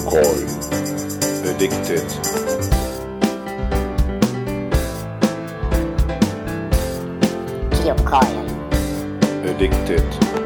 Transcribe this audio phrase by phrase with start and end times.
[0.00, 0.46] Geocoin.
[1.44, 2.08] Addicted.
[7.82, 8.48] Geocoin.
[9.44, 10.39] Addicted.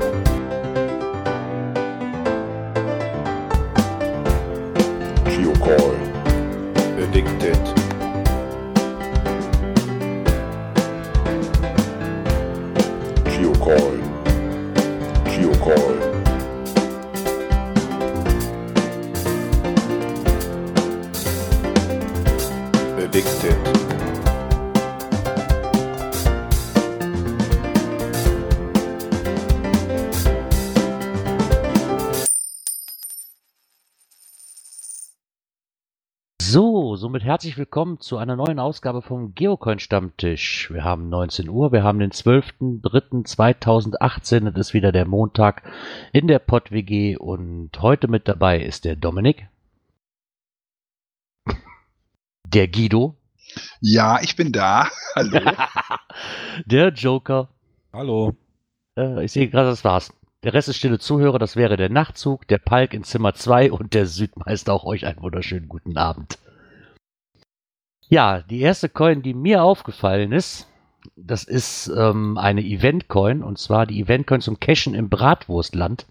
[37.44, 40.70] Herzlich willkommen zu einer neuen Ausgabe vom Geocoin Stammtisch.
[40.72, 45.62] Wir haben 19 Uhr, wir haben den 12.03.2018, das ist wieder der Montag
[46.14, 49.46] in der Pott WG und heute mit dabei ist der Dominik,
[52.46, 53.14] der Guido,
[53.82, 54.88] Ja, ich bin da.
[55.14, 55.38] Hallo.
[56.64, 57.50] der Joker,
[57.92, 58.34] Hallo.
[58.96, 60.14] äh, ich sehe gerade, das war's.
[60.44, 63.92] Der Rest ist stille Zuhörer, das wäre der Nachtzug, der Palk in Zimmer 2 und
[63.92, 64.72] der Südmeister.
[64.72, 66.38] Auch euch einen wunderschönen guten Abend.
[68.08, 70.68] Ja, die erste Coin, die mir aufgefallen ist,
[71.16, 76.06] das ist ähm, eine Event-Coin und zwar die Event-Coin zum Cashen im Bratwurstland.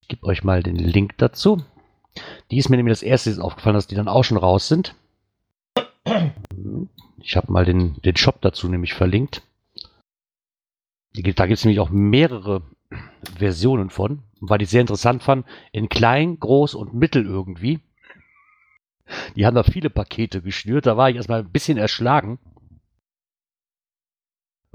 [0.00, 1.62] Ich gebe euch mal den Link dazu.
[2.50, 4.94] Die ist mir nämlich das erste aufgefallen, dass die dann auch schon raus sind.
[7.22, 9.42] Ich habe mal den, den Shop dazu nämlich verlinkt.
[11.14, 12.62] Da gibt es nämlich auch mehrere
[13.36, 17.80] Versionen von, weil ich sehr interessant fand, in klein, groß und mittel irgendwie.
[19.36, 22.38] Die haben da viele Pakete geschnürt, da war ich erstmal ein bisschen erschlagen.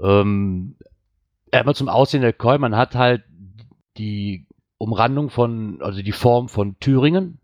[0.00, 0.76] Ähm,
[1.52, 3.24] einmal zum Aussehen der Coin, man hat halt
[3.96, 4.46] die
[4.78, 7.40] Umrandung von, also die Form von Thüringen.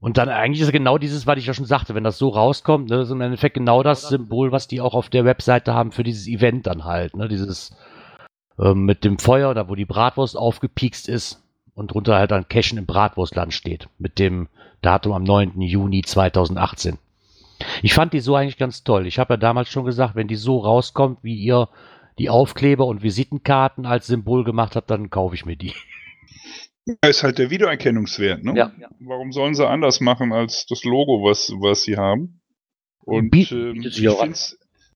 [0.00, 2.28] Und dann eigentlich ist es genau dieses, was ich ja schon sagte, wenn das so
[2.28, 5.92] rauskommt, ne, ist im Endeffekt genau das Symbol, was die auch auf der Webseite haben
[5.92, 7.76] für dieses Event dann halt, ne, dieses
[8.58, 11.40] ähm, mit dem Feuer, da wo die Bratwurst aufgepiekst ist
[11.74, 14.48] und drunter halt dann Cashen im Bratwurstland steht, mit dem
[14.82, 15.60] Datum am 9.
[15.60, 16.98] Juni 2018.
[17.82, 19.06] Ich fand die so eigentlich ganz toll.
[19.06, 21.68] Ich habe ja damals schon gesagt, wenn die so rauskommt, wie ihr
[22.18, 25.72] die Aufkleber und Visitenkarten als Symbol gemacht habt, dann kaufe ich mir die.
[26.84, 28.54] Ja, ist halt der Wiedererkennungswert, ne?
[28.56, 28.72] Ja.
[28.98, 32.40] Warum sollen sie anders machen als das Logo, was, was sie haben?
[33.04, 34.02] Und Biet- ähm, ich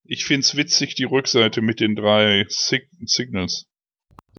[0.08, 3.66] ich find's witzig, die Rückseite mit den drei Sig Signals.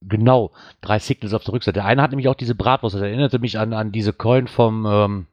[0.02, 1.74] Genau, drei Signals auf der Rückseite.
[1.74, 2.96] Der eine hat nämlich auch diese Bratwurst.
[2.96, 5.28] Das erinnerte mich an, an diese Coin vom, ähm,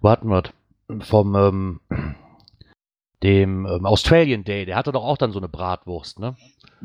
[0.00, 0.42] wo hatten wir?
[1.00, 1.80] Vom, ähm,
[3.22, 4.66] dem ähm, Australian Day.
[4.66, 6.36] Der hatte doch auch dann so eine Bratwurst, ne?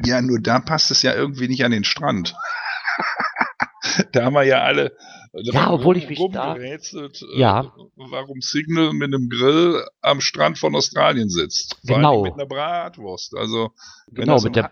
[0.05, 2.35] Ja, nur da passt es ja irgendwie nicht an den Strand.
[4.11, 4.95] da haben wir ja alle
[5.33, 6.79] Ja, obwohl ich mich da- äh,
[7.35, 7.73] Ja.
[7.95, 11.77] warum Signal mit einem Grill am Strand von Australien sitzt.
[11.83, 12.23] Genau.
[12.23, 13.35] mit einer Bratwurst.
[13.35, 13.71] Also,
[14.11, 14.69] Genau, mit der,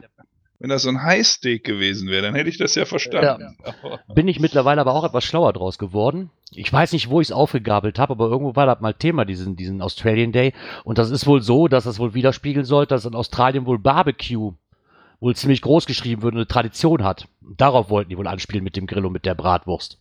[0.60, 3.58] Wenn das so ein Highsteak gewesen wäre, dann hätte ich das ja verstanden.
[3.84, 6.30] Aber bin ich mittlerweile aber auch etwas schlauer draus geworden.
[6.52, 9.58] Ich weiß nicht, wo ich es aufgegabelt habe, aber irgendwo war das mal Thema, diesen,
[9.58, 10.54] diesen Australian Day.
[10.86, 14.54] Und das ist wohl so, dass das wohl widerspiegeln sollte, dass in Australien wohl Barbecue
[15.20, 17.28] wohl ziemlich groß geschrieben wird und eine Tradition hat.
[17.42, 20.00] Darauf wollten die wohl anspielen mit dem Grill und mit der Bratwurst.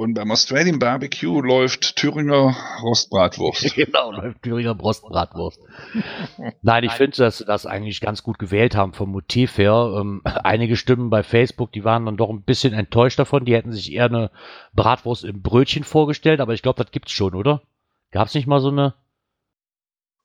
[0.00, 3.74] Und beim Australian Barbecue läuft Thüringer Rostbratwurst.
[3.74, 5.60] genau, läuft Thüringer Brustbratwurst.
[6.62, 9.92] Nein, ich finde, dass sie das eigentlich ganz gut gewählt haben vom Motiv her.
[10.00, 13.44] Ähm, einige Stimmen bei Facebook, die waren dann doch ein bisschen enttäuscht davon.
[13.44, 14.30] Die hätten sich eher eine
[14.72, 17.60] Bratwurst im Brötchen vorgestellt, aber ich glaube, das gibt's schon, oder?
[18.10, 18.94] Gab es nicht mal so eine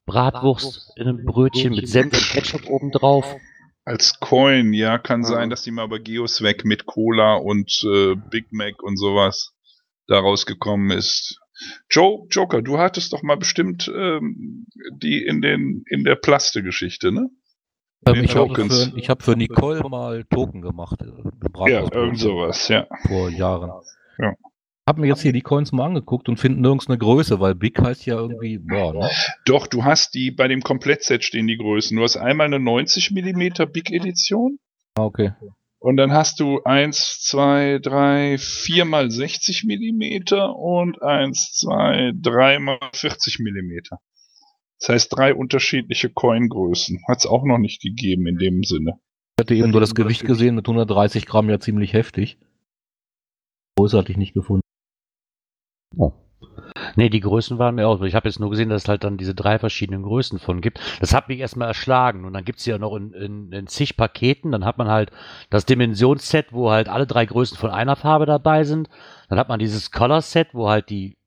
[0.06, 3.26] Bratwurst in einem Brötchen mit Senf und Ketchup obendrauf?
[3.84, 8.54] Als Coin, ja, kann sein, dass die mal bei Geoswag mit Cola und äh, Big
[8.54, 9.55] Mac und sowas
[10.08, 11.40] da rausgekommen ist.
[11.90, 17.30] Joe, Joker, du hattest doch mal bestimmt ähm, die in den in der Plaste-Geschichte, ne?
[18.08, 21.02] Ähm, ich habe für, ich hab für Nicole mal Token gemacht.
[21.02, 22.88] äh, Ja, irgend sowas, ja.
[23.08, 23.72] Vor Jahren.
[24.20, 24.34] Ja.
[24.88, 27.80] Hab mir jetzt hier die Coins mal angeguckt und finde nirgends eine Größe, weil Big
[27.82, 29.10] heißt ja irgendwie, boah, ne?
[29.46, 31.98] Doch, du hast die, bei dem Komplettset stehen die Größen.
[31.98, 34.60] Du hast einmal eine 90 mm Big Edition
[34.98, 35.34] Ah, okay.
[35.86, 42.58] Und dann hast du eins, zwei, drei, vier mal 60 mm und eins, zwei, drei
[42.58, 43.96] mal 40 mm.
[44.80, 47.04] Das heißt drei unterschiedliche Coin-Größen.
[47.08, 49.00] Hat es auch noch nicht gegeben in dem Sinne.
[49.38, 52.40] Ich hatte eben nur das Gewicht gesehen mit 130 Gramm ja ziemlich heftig.
[53.78, 54.64] Größe hatte ich nicht gefunden.
[55.96, 56.14] Oh.
[56.96, 58.02] Nee, die Größen waren mir auch.
[58.02, 60.80] Ich habe jetzt nur gesehen, dass es halt dann diese drei verschiedenen Größen von gibt.
[61.00, 62.26] Das hat mich erstmal erschlagen.
[62.26, 64.52] Und dann gibt es ja noch in, in, in zig Paketen.
[64.52, 65.12] Dann hat man halt
[65.50, 68.90] das Dimensionsset, wo halt alle drei Größen von einer Farbe dabei sind.
[69.30, 71.18] Dann hat man dieses Color Set, wo halt die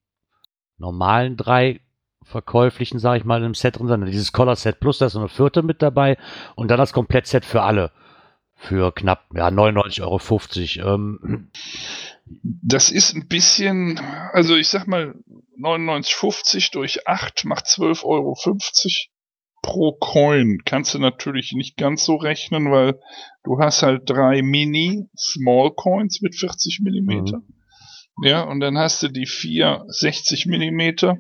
[0.78, 1.80] normalen drei
[2.22, 4.04] verkäuflichen, sage ich mal, im Set drin sind.
[4.06, 6.18] Dieses Color Set Plus, da ist so eine vierte mit dabei
[6.56, 7.90] und dann das Komplettset für alle
[8.58, 10.94] für knapp ja, 99,50 Euro.
[10.94, 11.50] Ähm,
[12.42, 13.98] Das ist ein bisschen,
[14.32, 15.14] also ich sag mal,
[15.60, 18.34] 99,50 durch 8 macht 12,50 Euro
[19.62, 20.58] pro Coin.
[20.64, 22.98] Kannst du natürlich nicht ganz so rechnen, weil
[23.44, 27.42] du hast halt drei Mini Small Coins mit 40 Millimeter.
[28.22, 31.18] Ja, und dann hast du die vier 60 Millimeter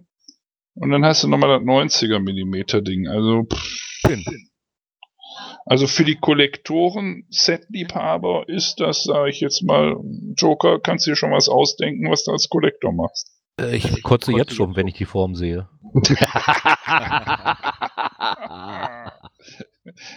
[0.74, 3.08] und dann hast du nochmal das 90er Millimeter Ding.
[3.08, 4.08] Also, pff,
[5.68, 9.96] also für die Kollektoren, Setliebhaber ist das, sage ich jetzt mal,
[10.36, 13.30] Joker, kannst du dir schon was ausdenken, was du als Kollektor machst.
[13.60, 15.68] Äh, Ich kotze jetzt schon, wenn ich die Form sehe.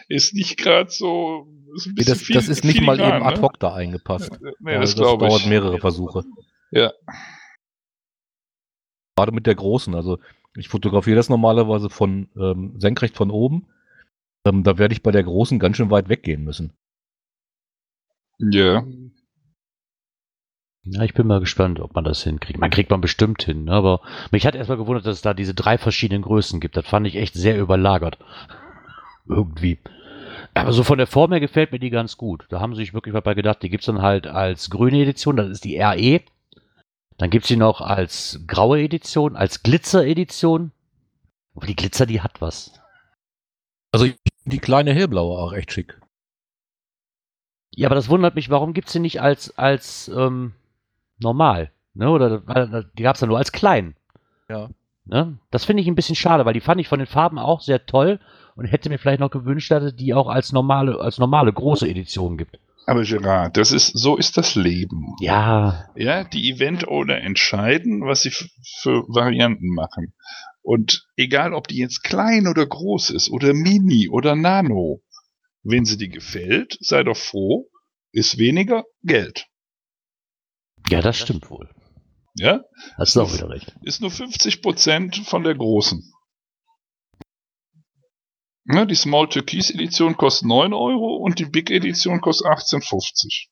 [0.10, 1.48] Ist nicht gerade so.
[1.76, 3.42] Ist ein Nee, das, viel, das ist nicht mal eben ad ne?
[3.42, 4.32] hoc da eingepasst.
[4.60, 5.48] Nee, das das glaube dauert ich.
[5.48, 6.24] mehrere Versuche.
[6.72, 6.92] Ja.
[9.16, 9.96] Gerade mit der großen.
[9.96, 10.20] Also
[10.58, 13.68] ich fotografiere das normalerweise von ähm, senkrecht von oben.
[14.46, 16.74] Ähm, da werde ich bei der großen ganz schön weit weggehen müssen.
[18.40, 18.84] Ja.
[20.84, 22.60] Ja, ich bin mal gespannt, ob man das hinkriegt.
[22.60, 23.74] Man kriegt man bestimmt hin, ne?
[23.74, 24.02] aber
[24.32, 26.76] mich hat erstmal gewundert, dass es da diese drei verschiedenen Größen gibt.
[26.76, 28.18] Das fand ich echt sehr überlagert.
[29.28, 29.78] Irgendwie.
[30.56, 32.48] Aber so von der Form her gefällt mir die ganz gut.
[32.50, 35.38] Da haben sie sich wirklich mal bei gedacht, die gibt's dann halt als grüne Edition,
[35.38, 36.22] das ist die RE.
[37.18, 40.72] Dann gibt's die noch als graue Edition, als Glitzer-Edition.
[41.56, 42.74] Aber die Glitzer, die hat was.
[43.92, 44.16] Also ich,
[44.46, 46.00] die kleine hellblaue auch echt schick.
[47.74, 50.54] Ja, aber das wundert mich, warum gibt's die nicht als, als ähm,
[51.20, 51.72] normal?
[51.94, 52.10] Ne?
[52.10, 53.96] Oder weil, die gab's ja nur als klein.
[54.50, 54.70] Ja.
[55.06, 55.38] Ne?
[55.52, 57.86] Das finde ich ein bisschen schade, weil die fand ich von den Farben auch sehr
[57.86, 58.20] toll
[58.56, 61.88] und hätte mir vielleicht noch gewünscht, dass es die auch als normale, als normale große
[61.88, 62.60] Edition gibt.
[62.88, 65.16] Aber Gerard, das ist, so ist das Leben.
[65.20, 70.14] Ja, Ja, die Event-Owner entscheiden, was sie für Varianten machen.
[70.64, 75.02] Und egal, ob die jetzt klein oder groß ist oder mini oder nano,
[75.64, 77.70] wenn sie dir gefällt, sei doch froh,
[78.12, 79.48] ist weniger Geld.
[80.90, 81.70] ja, das stimmt wohl.
[82.36, 82.62] Ja,
[82.98, 83.76] Hast du auch wieder recht.
[83.84, 86.14] ist nur 50% von der großen.
[88.66, 93.48] Ja, die Small Türkis Edition kostet 9 Euro und die Big Edition kostet 18,50.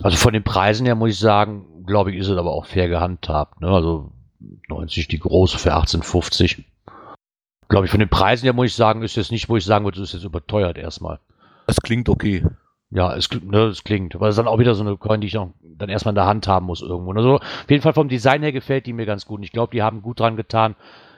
[0.00, 2.88] Also von den Preisen her muss ich sagen, glaube ich, ist es aber auch fair
[2.88, 3.60] gehandhabt.
[3.60, 3.68] Ne?
[3.68, 4.12] Also
[4.68, 6.64] 90 die große für 18,50.
[7.68, 9.84] Glaube ich, von den Preisen her muss ich sagen, ist jetzt nicht, wo ich sagen
[9.84, 11.18] würde, das ist jetzt überteuert erstmal.
[11.66, 12.44] Das klingt okay.
[12.90, 14.14] Ja, es, ne, es klingt.
[14.14, 16.16] Aber es ist dann auch wieder so eine Coin, die ich auch dann erstmal in
[16.16, 17.12] der Hand haben muss irgendwo.
[17.12, 19.38] Also auf jeden Fall vom Design her gefällt die mir ganz gut.
[19.38, 20.76] Und ich glaube, die haben gut dran getan,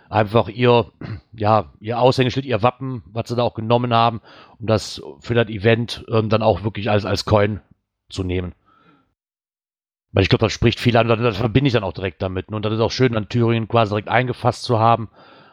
[0.09, 0.87] einfach ihr,
[1.33, 4.23] ja, ihr Aushängeschild, ihr Wappen, was sie da auch genommen haben,
[4.59, 7.61] um das für das Event ähm, dann auch wirklich als, als Coin
[8.09, 8.55] zu nehmen.
[10.13, 12.51] Weil ich glaube, das spricht viel an, das, verbinde ich dann auch direkt damit.
[12.51, 12.57] ne?
[12.57, 15.11] Und das ist auch schön, dann Thüringen quasi direkt eingefasst zu haben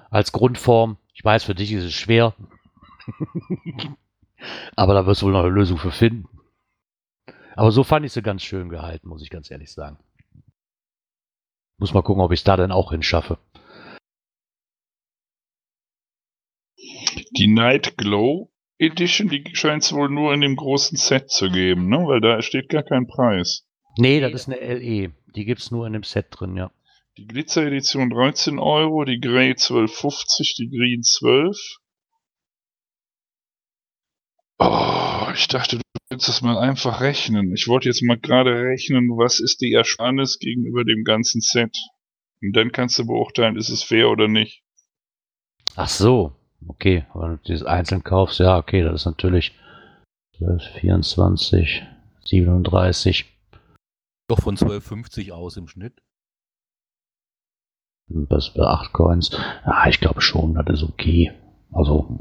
[0.09, 0.97] als Grundform.
[1.13, 2.33] Ich weiß, für dich ist es schwer.
[4.75, 6.27] Aber da wirst du wohl noch eine Lösung für finden.
[7.55, 9.97] Aber so fand ich sie ganz schön gehalten, muss ich ganz ehrlich sagen.
[11.77, 13.37] Muss mal gucken, ob ich es da dann auch hinschaffe.
[17.37, 21.87] Die Night Glow Edition, die scheint es wohl nur in dem großen Set zu geben,
[21.87, 21.97] ne?
[21.97, 23.64] Weil da steht gar kein Preis.
[23.97, 25.13] Nee, das ist eine LE.
[25.35, 26.71] Die gibt's nur in dem Set drin, ja.
[27.17, 31.57] Die Glitzer Edition 13 Euro, die Grey 12,50, die Green 12.
[34.59, 37.53] Oh, ich dachte, du willst das mal einfach rechnen.
[37.53, 41.77] Ich wollte jetzt mal gerade rechnen, was ist die Ersparnis gegenüber dem ganzen Set.
[42.41, 44.61] Und dann kannst du beurteilen, ist es fair oder nicht.
[45.75, 46.35] Ach so.
[46.67, 49.53] Okay, wenn du dieses einzeln kaufst, ja, okay, das ist natürlich
[50.37, 51.83] 12, 24,
[52.25, 53.34] 37.
[54.27, 56.01] Doch von 12,50 aus im Schnitt.
[58.07, 59.31] Das bei 8 Coins.
[59.65, 61.31] Ja, ich glaube schon, das ist okay.
[61.71, 62.19] Also.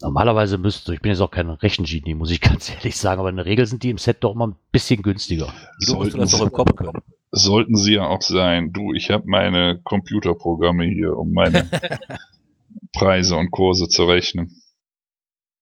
[0.00, 3.36] Normalerweise müsste, ich bin jetzt auch kein Rechengenie, muss ich ganz ehrlich sagen, aber in
[3.36, 5.52] der Regel sind die im Set doch immer ein bisschen günstiger.
[5.80, 7.02] Du Sollten das doch sie, im Kopf können?
[7.30, 8.72] sollten sie ja auch sein.
[8.72, 11.70] Du, ich habe meine Computerprogramme hier, um meine
[12.92, 14.60] Preise und Kurse zu rechnen.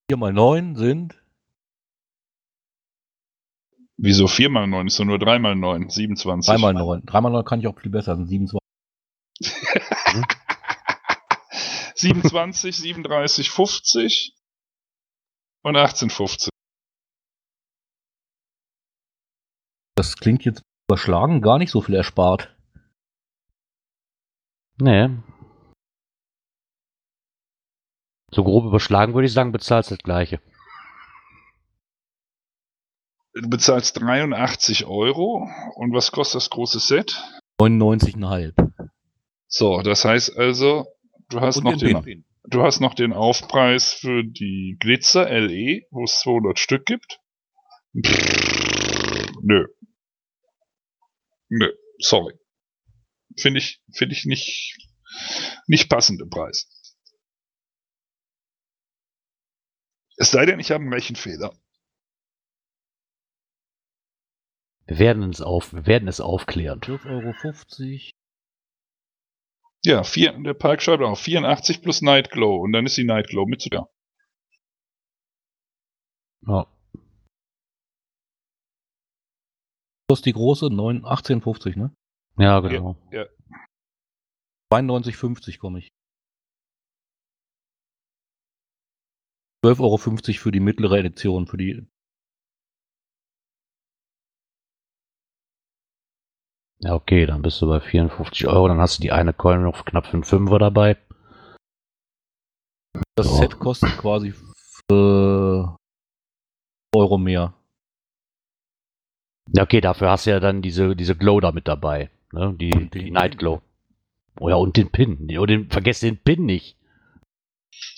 [0.08, 1.22] 4 mal 9 sind
[4.04, 4.88] Wieso 4 mal 9?
[4.88, 6.50] Ist doch nur 3 mal 9, 27.
[6.50, 7.06] 3 mal 9.
[7.06, 8.58] 3 mal 9 kann ich auch viel besser, sind 27.
[11.94, 14.34] 27, 37, 50
[15.62, 16.50] und 1850.
[19.94, 22.56] Das klingt jetzt überschlagen, gar nicht so viel erspart.
[24.80, 25.10] Nee.
[28.34, 30.40] So grob überschlagen würde ich sagen, bezahlst das gleiche.
[33.34, 35.48] Du bezahlst 83 Euro.
[35.76, 37.22] Und was kostet das große Set?
[37.60, 38.54] 99,5.
[39.46, 40.86] So, das heißt also,
[41.28, 45.82] du hast Und noch den den, du hast noch den Aufpreis für die Glitzer LE,
[45.90, 47.20] wo es 200 Stück gibt.
[48.04, 49.66] Pff, nö.
[51.50, 52.34] Nö, sorry.
[53.38, 54.78] Finde ich, finde ich nicht,
[55.66, 56.81] nicht passende Preis.
[60.22, 61.52] Es sei denn, ich habe einen Rechenfehler.
[64.86, 66.78] Wir werden es, auf, wir werden es aufklären.
[66.78, 68.12] 12,50 Euro.
[69.84, 73.62] Ja, vier, der Park schreibt auch 84 plus Nightglow und dann ist die Nightglow mit
[73.62, 73.88] zu ja.
[76.46, 76.68] Ja.
[80.08, 81.96] Ist die große, 9, 18,50, ne?
[82.38, 82.96] ja, genau.
[84.72, 85.92] 92,50 komme ich.
[89.64, 89.96] 12,50 Euro
[90.40, 91.86] für die mittlere Edition, für die
[96.80, 99.84] Ja, okay, dann bist du bei 54 Euro, dann hast du die eine Coin noch
[99.84, 100.96] knapp für einen Fünfer dabei.
[103.14, 103.32] Das Ja.
[103.36, 104.34] Set kostet quasi
[104.90, 105.78] Euro
[107.18, 107.54] mehr.
[109.54, 112.10] Ja, okay, dafür hast du ja dann diese, diese Glow da mit dabei.
[112.32, 112.54] Ne?
[112.58, 113.62] Die, die den- Night Glow.
[114.40, 115.28] Oh ja, und den Pin.
[115.38, 116.76] Oh, den, vergesst den Pin nicht.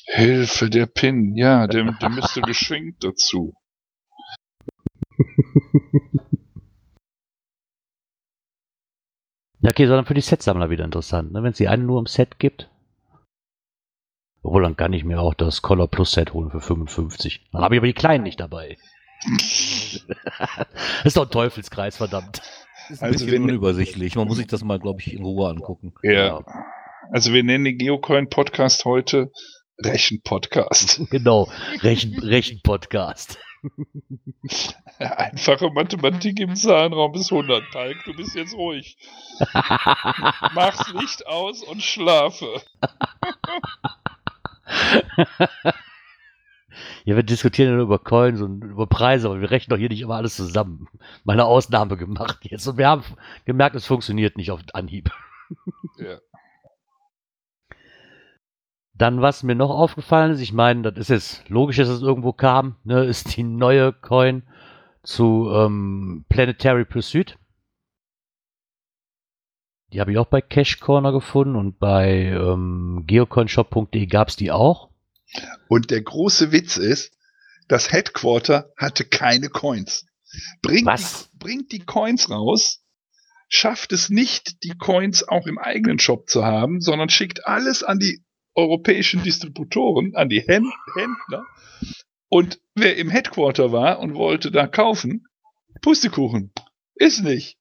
[0.07, 1.37] Hilfe, der Pin.
[1.37, 3.55] Ja, der, der müsste geschenkt dazu.
[9.65, 11.43] Ja, okay, sondern für die Set-Sammler wieder interessant, ne?
[11.43, 12.69] wenn es die eine nur im Set gibt.
[14.43, 17.49] Obwohl, dann kann ich mir auch das Color Plus Set holen für 55.
[17.51, 18.77] Dann habe ich aber die kleinen nicht dabei.
[19.27, 20.05] das
[21.05, 22.43] ist doch ein Teufelskreis, verdammt.
[22.91, 24.17] Ist ein Also bisschen unübersichtlich.
[24.17, 25.95] Man muss sich das mal, glaube ich, in Ruhe angucken.
[26.03, 26.45] Ja.
[27.11, 29.33] Also wir nennen den Geocoin-Podcast heute
[29.79, 31.01] Rechen-Podcast.
[31.11, 31.51] Genau,
[31.81, 33.39] Rechen, Rechen-Podcast.
[34.99, 37.71] Einfache Mathematik im Zahlenraum bis 100.
[37.73, 38.97] Palk, du bist jetzt ruhig.
[40.55, 42.61] Mach's Licht aus und schlafe.
[47.05, 49.89] Ja, wir diskutieren ja nur über Coins und über Preise, aber wir rechnen doch hier
[49.89, 50.89] nicht immer alles zusammen.
[51.25, 52.67] Mal eine Ausnahme gemacht jetzt.
[52.67, 53.05] Und wir haben
[53.45, 55.11] gemerkt, es funktioniert nicht auf Anhieb.
[55.99, 56.19] Ja.
[58.97, 62.33] Dann, was mir noch aufgefallen ist, ich meine, das ist jetzt logisch, dass es irgendwo
[62.33, 64.45] kam, ne, ist die neue Coin
[65.03, 67.37] zu ähm, Planetary Pursuit.
[69.93, 74.51] Die habe ich auch bei Cash Corner gefunden und bei ähm, geocoinshop.de gab es die
[74.51, 74.91] auch.
[75.69, 77.17] Und der große Witz ist,
[77.69, 80.07] das Headquarter hatte keine Coins.
[80.63, 81.31] Bringt, Was?
[81.31, 82.83] Die, bringt die Coins raus,
[83.49, 87.99] schafft es nicht, die Coins auch im eigenen Shop zu haben, sondern schickt alles an
[87.99, 88.25] die
[88.55, 91.45] europäischen Distributoren, an die Händ Händler.
[92.29, 95.27] Und wer im Headquarter war und wollte da kaufen,
[95.83, 96.53] Pustekuchen,
[96.95, 97.59] ist nicht.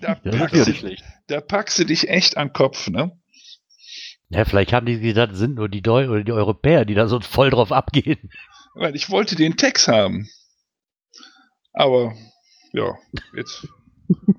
[0.00, 0.96] Da packst, du,
[1.28, 3.18] da packst du dich echt an den Kopf, ne?
[4.30, 7.20] Ja, vielleicht haben die gesagt, sind nur die Deu oder die Europäer, die da so
[7.20, 8.30] voll drauf abgehen.
[8.74, 10.28] Weil ich wollte den Text haben.
[11.72, 12.14] Aber,
[12.72, 12.94] ja,
[13.36, 13.68] jetzt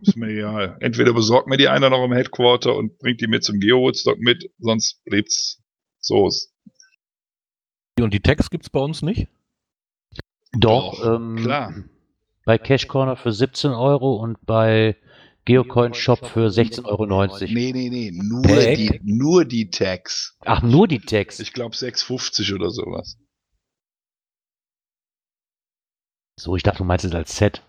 [0.02, 0.78] ist mir egal.
[0.80, 4.52] Entweder besorgt mir die einer noch im Headquarter und bringt die mit zum Geo-Woodstock mit,
[4.60, 5.62] sonst bliebt's
[6.00, 6.30] so.
[8.00, 9.28] Und die Tags gibt's bei uns nicht?
[10.58, 11.74] Doch, Doch, ähm, klar.
[12.46, 14.96] bei Cash Corner für 17 Euro und bei
[15.46, 17.06] Geocoin Shop für 16,90 Euro.
[17.54, 18.76] Nee, nee, nee, nur Tag?
[18.76, 20.38] die, nur die Tags.
[20.44, 21.40] Ach, nur die Tags.
[21.40, 23.18] Ich glaube 6,50 oder sowas.
[26.38, 27.62] So, ich dachte, du meinst es als Set.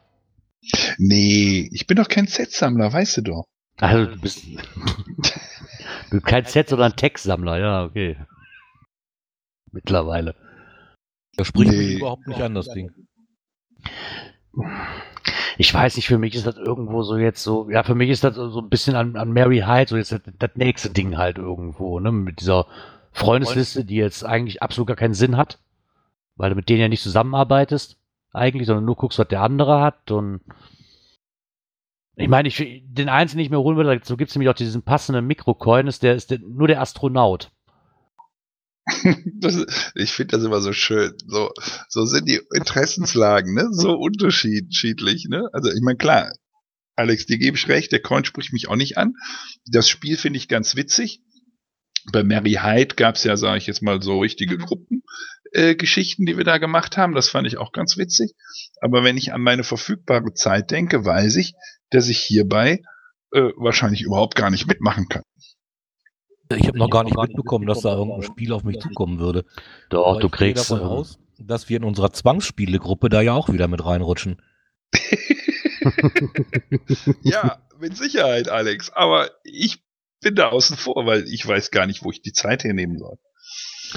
[0.99, 3.45] Nee, ich bin doch kein Set-Sammler, weißt du doch.
[3.79, 7.59] Also, du bist, du bist kein Set, sondern Tech-Sammler.
[7.59, 8.17] Ja, okay.
[9.71, 10.35] Mittlerweile.
[11.37, 11.77] Das spricht Nee.
[11.77, 12.91] mich überhaupt nicht an, das Ding.
[15.59, 18.25] Ich weiß nicht, für mich ist das irgendwo so jetzt so, ja, für mich ist
[18.25, 21.37] das so ein bisschen an, an Mary Hyde, so jetzt das, das nächste Ding halt
[21.39, 22.67] irgendwo, ne, mit dieser
[23.13, 25.59] Freundesliste, die jetzt eigentlich absolut gar keinen Sinn hat,
[26.37, 27.99] weil du mit denen ja nicht zusammenarbeitest,
[28.37, 30.40] eigentlich, sondern nur guckst, was der andere hat und
[32.19, 34.55] ich meine, ich, den einzigen, den ich mir holen würde, so gibt es nämlich auch
[34.55, 37.50] diesen passenden Mikrocoin, ist der, ist der, nur der Astronaut.
[39.38, 41.12] Das, ich finde das immer so schön.
[41.26, 41.50] So,
[41.88, 43.69] so sind die Interessenslagen, ne?
[43.71, 45.49] So unterschiedlich, ne?
[45.52, 46.33] Also ich meine, klar,
[46.95, 49.14] Alex, dir gebe ich recht, der Coin spricht mich auch nicht an.
[49.66, 51.21] Das Spiel finde ich ganz witzig.
[52.12, 55.36] Bei Mary Hyde gab es ja, sage ich jetzt mal, so richtige Gruppengeschichten, äh,
[55.75, 57.15] Geschichten, die wir da gemacht haben.
[57.15, 58.33] Das fand ich auch ganz witzig.
[58.81, 61.55] Aber wenn ich an meine verfügbare Zeit denke, weiß ich,
[61.91, 62.83] dass ich hierbei
[63.33, 65.23] äh, wahrscheinlich überhaupt gar nicht mitmachen kann.
[66.55, 69.45] Ich habe noch gar nicht mitbekommen, dass da irgendein Spiel auf mich zukommen würde.
[69.91, 73.21] Doch, Aber du ich gehe kriegst, davon ähm, aus, dass wir in unserer Zwangsspielegruppe da
[73.21, 74.41] ja auch wieder mit reinrutschen.
[77.23, 78.91] Ja, mit Sicherheit, Alex.
[78.91, 79.83] Aber ich
[80.21, 83.19] bin da außen vor, weil ich weiß gar nicht, wo ich die Zeit hernehmen soll.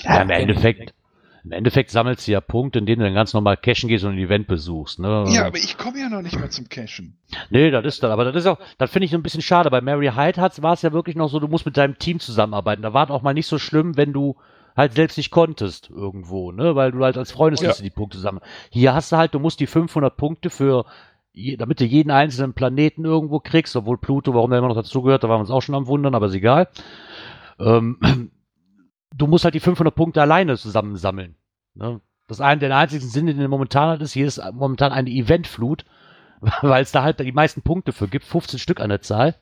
[0.03, 0.93] Ja, im Endeffekt,
[1.43, 4.13] im Endeffekt sammelst du ja Punkte, in denen du dann ganz normal cashen gehst und
[4.13, 4.99] ein Event besuchst.
[4.99, 5.25] Ne?
[5.29, 7.17] Ja, aber ich komme ja noch nicht mal zum Cashen.
[7.49, 9.69] Nee, das ist dann, aber das ist auch, das finde ich ein bisschen schade.
[9.69, 12.81] Bei Mary Hyde war es ja wirklich noch so, du musst mit deinem Team zusammenarbeiten.
[12.81, 14.35] Da war es auch mal nicht so schlimm, wenn du
[14.75, 18.43] halt selbst nicht konntest irgendwo, ne, weil du halt als Freundesliste die Punkte sammeln.
[18.69, 20.85] Hier hast du halt, du musst die 500 Punkte für,
[21.33, 25.23] je, damit du jeden einzelnen Planeten irgendwo kriegst, obwohl Pluto, warum der immer noch dazugehört,
[25.23, 26.69] da waren wir uns auch schon am wundern, aber ist egal.
[27.59, 28.31] Ähm,
[29.15, 31.35] du musst halt die 500 Punkte alleine zusammensammeln.
[31.73, 32.01] Ne?
[32.27, 35.85] Das eine, der einzige Sinn, den er momentan hat, ist, hier ist momentan eine Eventflut,
[36.61, 39.35] weil es da halt die meisten Punkte für gibt, 15 Stück an der Zahl.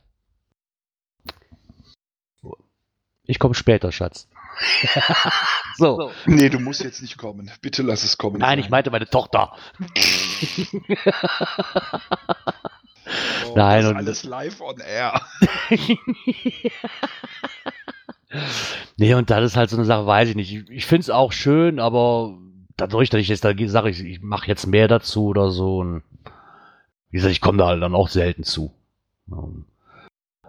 [3.24, 4.30] Ich komme später, Schatz.
[5.78, 6.12] so.
[6.26, 7.52] Nee, du musst jetzt nicht kommen.
[7.62, 8.40] Bitte lass es kommen.
[8.40, 9.54] Nein, ich meinte meine Tochter.
[13.46, 15.22] oh, Nein, das und- alles live on air.
[18.98, 20.54] Nee, und das ist halt so eine Sache, weiß ich nicht.
[20.54, 22.38] Ich, ich finde es auch schön, aber
[22.78, 25.78] dadurch, dass ich jetzt da sage, ich, ich mache jetzt mehr dazu oder so.
[25.80, 26.04] Und
[27.10, 28.72] wie gesagt, ich komme da halt dann auch selten zu.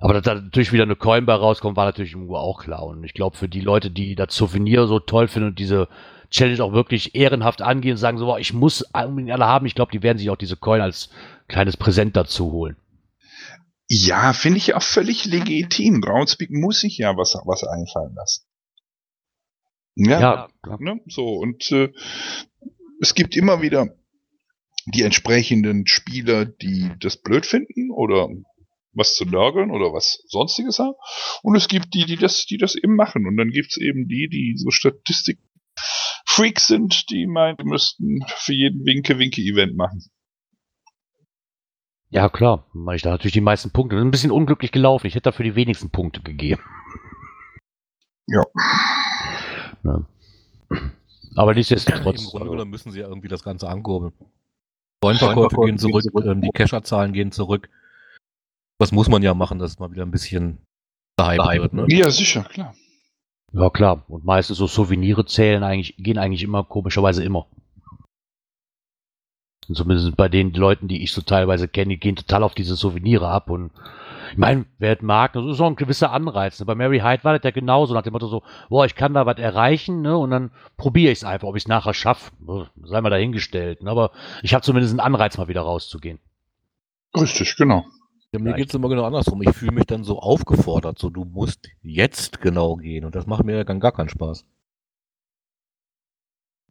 [0.01, 2.85] Aber dass da natürlich wieder eine Coin bei rauskommt, war natürlich irgendwo auch klar.
[2.85, 5.89] Und ich glaube, für die Leute, die das Souvenir so toll finden und diese
[6.31, 9.93] Challenge auch wirklich ehrenhaft angehen und sagen so, ich muss unbedingt alle haben, ich glaube,
[9.93, 11.11] die werden sich auch diese Coin als
[11.49, 12.77] kleines Präsent dazu holen.
[13.89, 16.01] Ja, finde ich auch völlig legitim.
[16.03, 18.45] Groundspeak muss sich ja was, was einfallen lassen.
[19.97, 20.79] Ja, Ja, klar.
[20.81, 21.01] ne?
[21.07, 21.93] so und äh,
[23.01, 23.97] es gibt immer wieder
[24.87, 28.29] die entsprechenden Spieler, die das blöd finden oder
[28.93, 30.95] was zu nörgeln oder was sonstiges haben.
[31.43, 33.27] Und es gibt die, die das, die das eben machen.
[33.27, 35.39] Und dann gibt's eben die, die so Statistik
[36.27, 40.05] Freaks sind, die meinen, die müssten für jeden Winke-Winke-Event machen.
[42.11, 43.97] Ja, klar, ich da natürlich die meisten Punkte.
[43.97, 45.07] Das ist ein bisschen unglücklich gelaufen.
[45.07, 46.63] Ich hätte dafür die wenigsten Punkte gegeben.
[48.27, 48.43] Ja.
[49.85, 50.07] Ja.
[51.37, 52.31] Aber Im nichtsdestotrotz.
[52.31, 54.13] Grunde genommen müssen sie ja irgendwie das Ganze ankurbeln.
[55.03, 57.69] Coinverkäufe gehen zurück, ähm, die Cacher-Zahlen gehen zurück.
[58.79, 60.59] Das muss man ja machen, dass es mal wieder ein bisschen
[61.17, 61.73] gehypt wird.
[61.75, 61.87] Ne?
[61.89, 62.75] Ja, sicher, klar.
[63.53, 64.05] Ja, klar.
[64.09, 67.47] Und meistens so Souvenire zählen eigentlich, gehen eigentlich immer, komischerweise immer.
[69.69, 72.75] Und zumindest bei den Leuten, die ich so teilweise kenne, die gehen total auf diese
[72.75, 73.51] Souvenire ab.
[73.51, 73.71] Und
[74.33, 76.59] ich meine, wer es mag, das ist auch ein gewisser Anreiz.
[76.59, 76.67] Ne?
[76.67, 79.27] Bei Mary Hyde war das ja genauso, nach dem Motto so, boah, ich kann da
[79.27, 80.17] was erreichen, ne?
[80.17, 82.33] Und dann probiere ich es einfach, ob ich es nachher schaffe.
[82.83, 83.83] Sei mal dahingestellt.
[83.83, 83.91] Ne?
[83.91, 84.11] Aber
[84.43, 86.19] ich habe zumindest einen Anreiz, mal wieder rauszugehen.
[87.15, 87.85] Richtig, genau.
[88.33, 89.41] Ja, mir geht es immer genau andersrum.
[89.41, 93.07] Ich fühle mich dann so aufgefordert, so du musst jetzt genau gehen.
[93.07, 94.45] Und das macht mir dann gar keinen Spaß.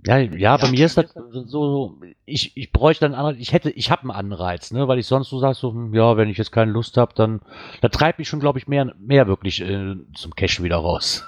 [0.07, 3.71] Ja, ja, bei mir ist das so, so ich, ich bräuchte einen Anreiz, ich hätte,
[3.71, 6.37] ich habe einen Anreiz, ne, weil ich sonst so sag, so, hm, ja, wenn ich
[6.37, 7.41] jetzt keine Lust habe, dann,
[7.81, 11.25] da treibt mich schon, glaube ich, mehr, mehr wirklich äh, zum Cash wieder raus.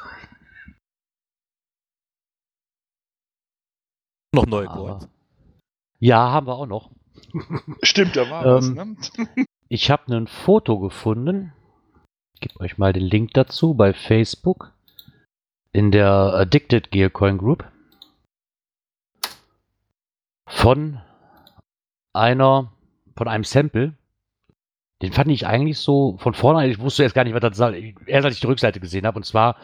[4.33, 5.09] Noch neue Coins.
[5.99, 6.89] ja, haben wir auch noch.
[7.83, 9.45] Stimmt, da war Ähm, was, ne?
[9.67, 11.51] Ich habe ein Foto gefunden.
[12.35, 14.71] Ich gebe euch mal den Link dazu bei Facebook
[15.73, 17.65] in der Addicted Gearcoin Group
[20.49, 20.99] von
[22.11, 22.73] einer
[23.15, 23.93] von einem Sample.
[25.01, 27.93] Den fand ich eigentlich so von vorne, ich wusste erst gar nicht, was das soll.
[28.05, 29.55] Erst als ich die Rückseite gesehen habe, und zwar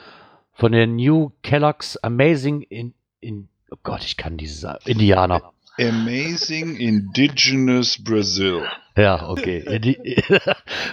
[0.53, 5.51] von der New Kellogg's Amazing in, in oh Gott, ich kann dieses Indianer.
[5.77, 8.61] Amazing Indigenous Brazil.
[8.95, 9.59] Ja, okay.
[9.59, 9.97] Indi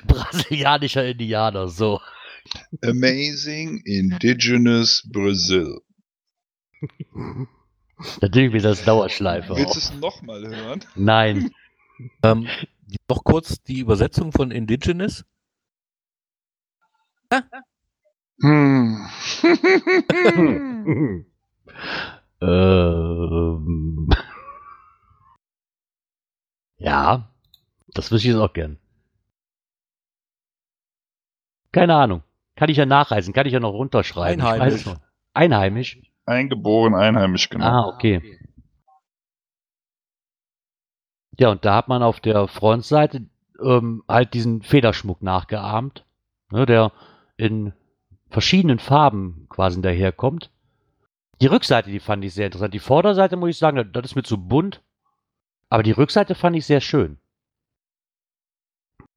[0.07, 2.01] Brasilianischer Indianer, so.
[2.83, 5.83] Amazing Indigenous Brazil.
[8.21, 9.57] Natürlich wird das Dauerschleife.
[9.57, 10.85] Willst du es nochmal hören?
[10.95, 11.51] Nein.
[12.25, 12.49] Ähm,
[13.09, 15.25] noch kurz die Übersetzung von Indigenous.
[18.41, 19.09] Hm.
[22.41, 24.09] ähm.
[26.79, 27.31] Ja,
[27.95, 28.79] das wüsste ich jetzt auch gern.
[31.71, 32.25] Keine Ahnung.
[32.57, 34.41] Kann ich ja nachreisen, kann ich ja noch runterschreiben.
[34.41, 34.85] Einheimisch.
[35.35, 36.01] Einheimisch?
[36.25, 37.65] Eingeboren, einheimisch, genau.
[37.65, 38.39] Ah, okay.
[41.39, 43.27] Ja, und da hat man auf der Frontseite
[43.61, 46.05] ähm, halt diesen Federschmuck nachgeahmt,
[46.51, 46.93] ne, der
[47.37, 47.73] in
[48.31, 50.51] verschiedenen Farben quasi daherkommt.
[51.41, 52.75] Die Rückseite, die fand ich sehr interessant.
[52.75, 54.83] Die Vorderseite, muss ich sagen, das ist mir zu bunt.
[55.69, 57.19] Aber die Rückseite fand ich sehr schön.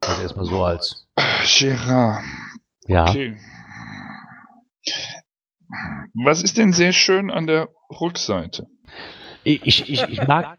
[0.01, 1.07] Also erstmal so als,
[1.43, 2.23] Gerard.
[2.87, 3.09] ja.
[3.09, 3.37] Okay.
[6.13, 8.67] Was ist denn sehr schön an der Rückseite?
[9.43, 10.57] Ich, ich, ich, mag.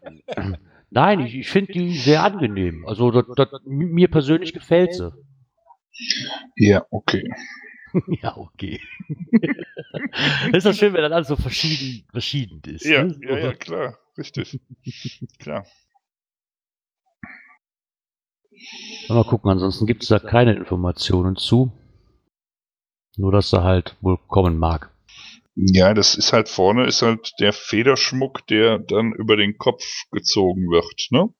[0.89, 2.85] Nein, ich, ich finde die sehr angenehm.
[2.87, 5.11] Also das, das, mir persönlich gefällt sie.
[6.55, 7.29] Ja, okay.
[8.21, 8.79] ja, okay.
[10.53, 12.85] ist doch schön, wenn dann alles so verschieden, verschieden ist.
[12.85, 13.17] Ja, ne?
[13.21, 13.97] ja, ja, klar.
[14.17, 14.59] Richtig.
[15.39, 15.65] klar.
[19.09, 21.71] Mal gucken, ansonsten gibt es da keine Informationen zu.
[23.17, 24.91] Nur, dass er halt wohl kommen mag.
[25.59, 30.69] Ja, das ist halt vorne, ist halt der Federschmuck, der dann über den Kopf gezogen
[30.69, 31.33] wird, ne?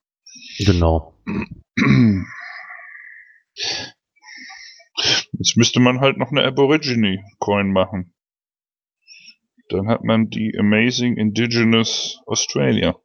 [0.57, 1.13] Genau.
[5.33, 8.15] Jetzt müsste man halt noch eine Aborigine-Coin machen.
[9.69, 12.95] Dann hat man die Amazing Indigenous Australia.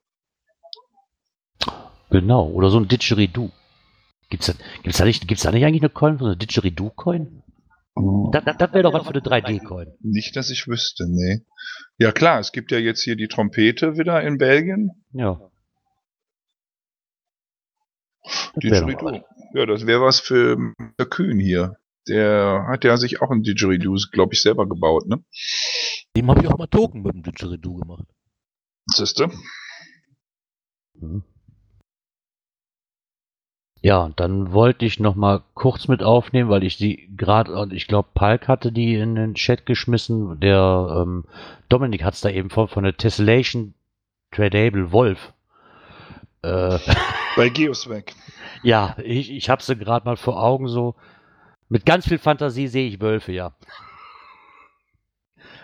[2.09, 2.49] Genau.
[2.49, 3.51] Oder so ein Didgeridoo.
[4.31, 7.43] Gibt's da, gibt's da, nicht, gibt's da nicht eigentlich eine Coin von so einer Didgeridoo-Coin?
[7.95, 9.93] Das, das, das wäre doch was für eine 3D-Coin.
[10.01, 11.45] Nicht, dass ich wüsste, nee.
[11.99, 15.05] Ja klar, es gibt ja jetzt hier die Trompete wieder in Belgien.
[15.13, 15.51] Ja.
[18.23, 19.21] Das Didgeridoo.
[19.55, 21.07] Ja, das wäre was für Mr.
[21.07, 21.77] Kühn hier.
[22.09, 25.23] Der hat ja sich auch ein Didgeridoo, glaube ich, selber gebaut, ne?
[26.17, 28.07] Dem habe ich auch mal Token mit dem Didgeridoo gemacht.
[28.87, 29.31] Siehste?
[30.95, 31.25] Mhm.
[33.83, 37.73] Ja, und dann wollte ich noch mal kurz mit aufnehmen, weil ich die gerade, und
[37.73, 40.39] ich glaube, Palk hatte die in den Chat geschmissen.
[40.39, 41.25] Der ähm,
[41.69, 43.75] Dominik hat es da eben von, von der Tessellation
[44.31, 45.33] Tradable Wolf.
[46.43, 46.79] Äh,
[47.37, 48.13] Bei Geoswag.
[48.63, 50.95] ja, ich, ich habe sie gerade mal vor Augen so.
[51.69, 53.53] Mit ganz viel Fantasie sehe ich Wölfe, ja.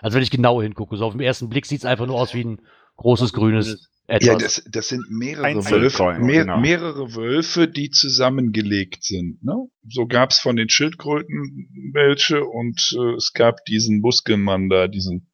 [0.01, 2.33] Also wenn ich genau hingucke, so auf den ersten Blick sieht es einfach nur aus
[2.33, 2.61] wie ein
[2.99, 4.27] großes grünes etwas.
[4.27, 6.59] Ja, das, das sind mehrere Wölfe, mehr, genau.
[6.59, 9.43] mehrere Wölfe, die zusammengelegt sind.
[9.43, 9.53] Ne?
[9.87, 15.31] So gab es von den Schildkröten welche und äh, es gab diesen Muskelmann da, diesen,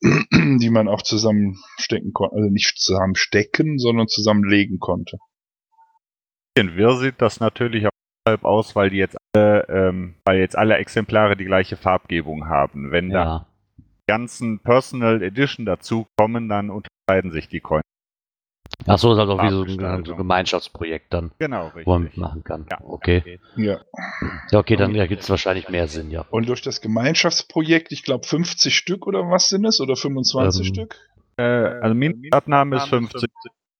[0.02, 5.16] die man auch zusammenstecken konnte, also nicht zusammenstecken, sondern zusammenlegen konnte.
[6.54, 7.90] bisschen wirr sieht das natürlich auch
[8.26, 12.90] deshalb aus, weil die jetzt alle, ähm, weil jetzt alle Exemplare die gleiche Farbgebung haben.
[12.90, 13.38] Wenn da ja.
[13.38, 13.53] die
[14.06, 17.84] ganzen Personal Edition dazu kommen, dann unterscheiden sich die Coins.
[18.86, 22.02] Ach so, ist halt auch wie so ein, so ein Gemeinschaftsprojekt dann, Genau, wo man
[22.02, 22.18] richtig.
[22.18, 22.66] mitmachen kann.
[22.70, 22.78] Ja.
[22.82, 23.38] Okay.
[23.56, 23.80] Ja.
[24.50, 26.26] Ja, okay, dann ja, gibt es wahrscheinlich mehr Sinn, ja.
[26.30, 29.80] Und durch das Gemeinschaftsprojekt, ich glaube 50 Stück oder was sind es?
[29.80, 30.98] Oder 25 Ähm, Stück?
[31.36, 33.30] Äh, also Mindestabnahme ist 50.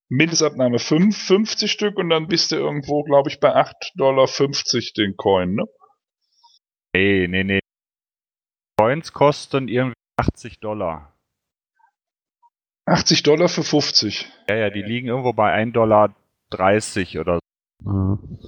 [0.08, 4.28] Mindestabnahme 5, 50 Stück und dann bist du irgendwo, glaube ich, bei 8,50 Dollar
[4.96, 5.64] den Coin, ne?
[6.94, 7.60] Nee, nee, nee.
[8.78, 11.12] Coins kosten irgendwie 80 Dollar.
[12.86, 14.30] 80 Dollar für 50.
[14.48, 16.14] Ja, ja, die liegen irgendwo bei 1,30 Dollar
[17.20, 17.90] oder so.
[17.90, 18.38] Mhm.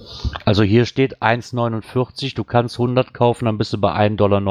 [0.45, 4.41] Also hier steht 1,49, du kannst 100 kaufen, dann bist du bei 1,29 Dollar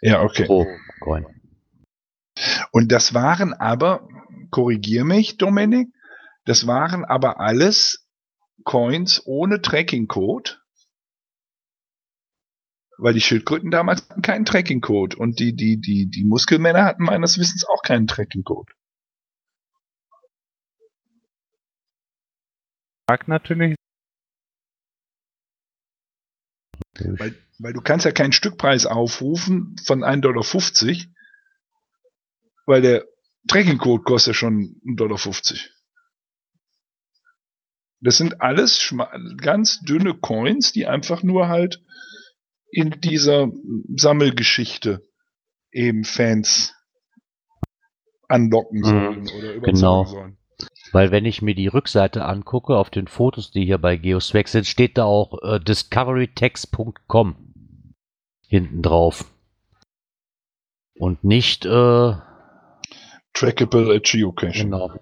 [0.00, 0.44] Ja, okay.
[0.44, 0.66] pro
[1.00, 1.26] Coin.
[2.70, 4.08] Und das waren aber,
[4.50, 5.88] korrigier mich, Dominik,
[6.44, 8.08] das waren aber alles
[8.64, 10.61] Coins ohne Tracking-Code.
[13.02, 17.36] Weil die Schildkröten damals hatten keinen Tracking-Code und die, die, die, die Muskelmänner hatten meines
[17.36, 18.72] Wissens auch keinen Tracking-Code.
[23.08, 23.74] Mag natürlich.
[27.00, 31.06] Weil, weil du kannst ja keinen Stückpreis aufrufen von 1,50 Dollar,
[32.66, 33.04] weil der
[33.48, 35.18] Tracking-Code kostet ja schon 1,50 Dollar.
[37.98, 38.94] Das sind alles
[39.38, 41.82] ganz dünne Coins, die einfach nur halt
[42.72, 43.48] in dieser
[43.94, 45.02] Sammelgeschichte
[45.70, 46.74] eben Fans
[48.28, 50.04] anlocken Mhm, sollen oder überzeugen genau.
[50.06, 50.36] sollen.
[50.90, 54.66] Weil wenn ich mir die Rückseite angucke, auf den Fotos, die hier bei Geoswag sind,
[54.66, 57.36] steht da auch äh, discoverytext.com
[58.48, 59.30] hinten drauf.
[60.98, 62.14] Und nicht, äh,
[63.34, 64.70] Trackable at Geocaching.
[64.70, 64.94] genau.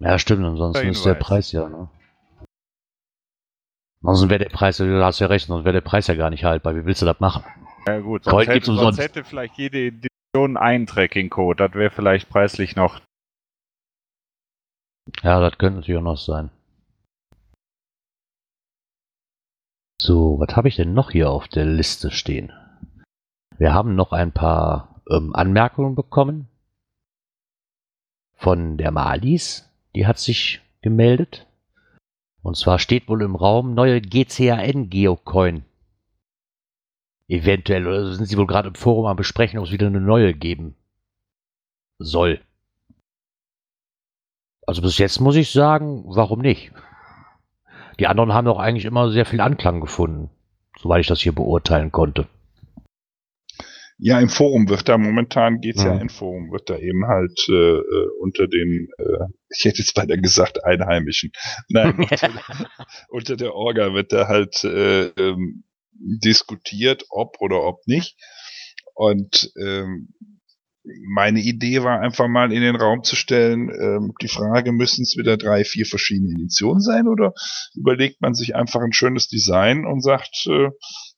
[0.00, 1.14] Ja, stimmt, ansonsten ist der.
[1.14, 1.88] Preis ja, ne?
[4.02, 6.44] Ansonsten wäre der Preis, du hast ja recht, sonst wäre der Preis ja gar nicht
[6.44, 6.74] haltbar.
[6.74, 7.44] Wie willst du das machen?
[7.86, 11.68] Ja gut, sonst hätte, gibt's sonst hätte vielleicht jede Edition einen Tracking-Code.
[11.68, 13.00] Das wäre vielleicht preislich noch.
[15.22, 16.50] Ja, das könnte natürlich auch noch sein.
[20.00, 22.52] So, was habe ich denn noch hier auf der Liste stehen?
[23.56, 26.48] Wir haben noch ein paar ähm, Anmerkungen bekommen
[28.34, 29.70] von der Malis.
[29.94, 31.46] Die hat sich gemeldet.
[32.42, 35.64] Und zwar steht wohl im Raum neue GCAN-Geocoin.
[37.28, 40.34] Eventuell, oder sind sie wohl gerade im Forum am Besprechen, ob es wieder eine neue
[40.34, 40.76] geben
[41.98, 42.40] soll.
[44.66, 46.72] Also bis jetzt muss ich sagen, warum nicht?
[47.98, 50.30] Die anderen haben doch eigentlich immer sehr viel Anklang gefunden,
[50.78, 52.26] soweit ich das hier beurteilen konnte.
[54.04, 56.00] Ja, im Forum wird da momentan geht's ja Ja.
[56.00, 60.20] im Forum, wird da eben halt äh, äh, unter den, äh, ich hätte jetzt beinahe
[60.20, 61.30] gesagt Einheimischen,
[61.68, 62.30] nein, unter,
[63.10, 65.62] unter der Orga wird da halt äh, ähm,
[65.94, 68.16] diskutiert, ob oder ob nicht.
[68.94, 70.08] Und ähm,
[71.14, 75.16] meine Idee war einfach mal in den Raum zu stellen, ähm, die Frage, müssen es
[75.16, 77.34] wieder drei, vier verschiedene Editionen sein oder
[77.76, 80.70] überlegt man sich einfach ein schönes Design und sagt, äh,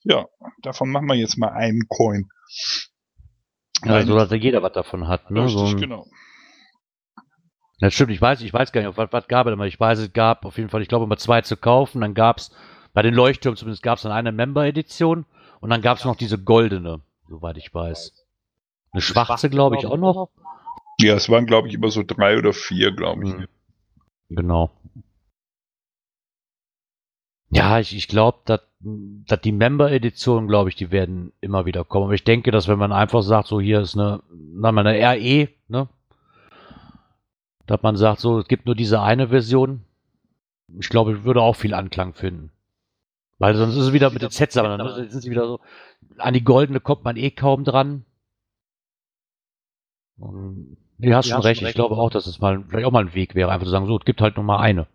[0.03, 0.27] ja,
[0.61, 2.29] davon machen wir jetzt mal einen Coin.
[3.85, 5.31] Ja, so dass ja jeder was davon hat.
[5.31, 5.49] Ne?
[5.49, 6.07] So Richtig, ein, genau.
[7.81, 9.67] Das stimmt, ich weiß, ich weiß gar nicht, was, was gab es immer.
[9.67, 12.01] Ich weiß, es gab auf jeden Fall, ich glaube, immer zwei zu kaufen.
[12.01, 12.51] Dann gab es,
[12.93, 15.27] bei den Leuchttürmen zumindest, gab es dann eine Member-Edition
[15.61, 18.13] und dann gab es noch diese goldene, soweit ich weiß.
[18.93, 20.31] Eine schwarze, glaube ich, auch noch.
[21.01, 23.35] Ja, es waren, glaube ich, immer so drei oder vier, glaube ich.
[23.35, 23.49] Mhm.
[24.31, 24.71] Genau.
[27.51, 32.05] Ja, ich, ich glaube, dass dass die Member-Editionen, glaube ich, die werden immer wieder kommen.
[32.05, 34.23] Aber ich denke, dass wenn man einfach sagt, so hier ist eine,
[34.63, 35.89] eine RE, ne?
[37.67, 39.85] Dass man sagt, so, es gibt nur diese eine Version.
[40.79, 42.51] Ich glaube, ich würde auch viel Anklang finden.
[43.39, 45.61] Weil sonst ist es wieder mit den Sets, aber dann sind sie wieder so,
[46.19, 48.05] an die goldene kommt man eh kaum dran.
[50.19, 53.15] Und, du hast schon recht, ich glaube auch, dass es mal, vielleicht auch mal ein
[53.15, 54.87] Weg wäre, einfach zu sagen, so, es gibt halt nur mal eine.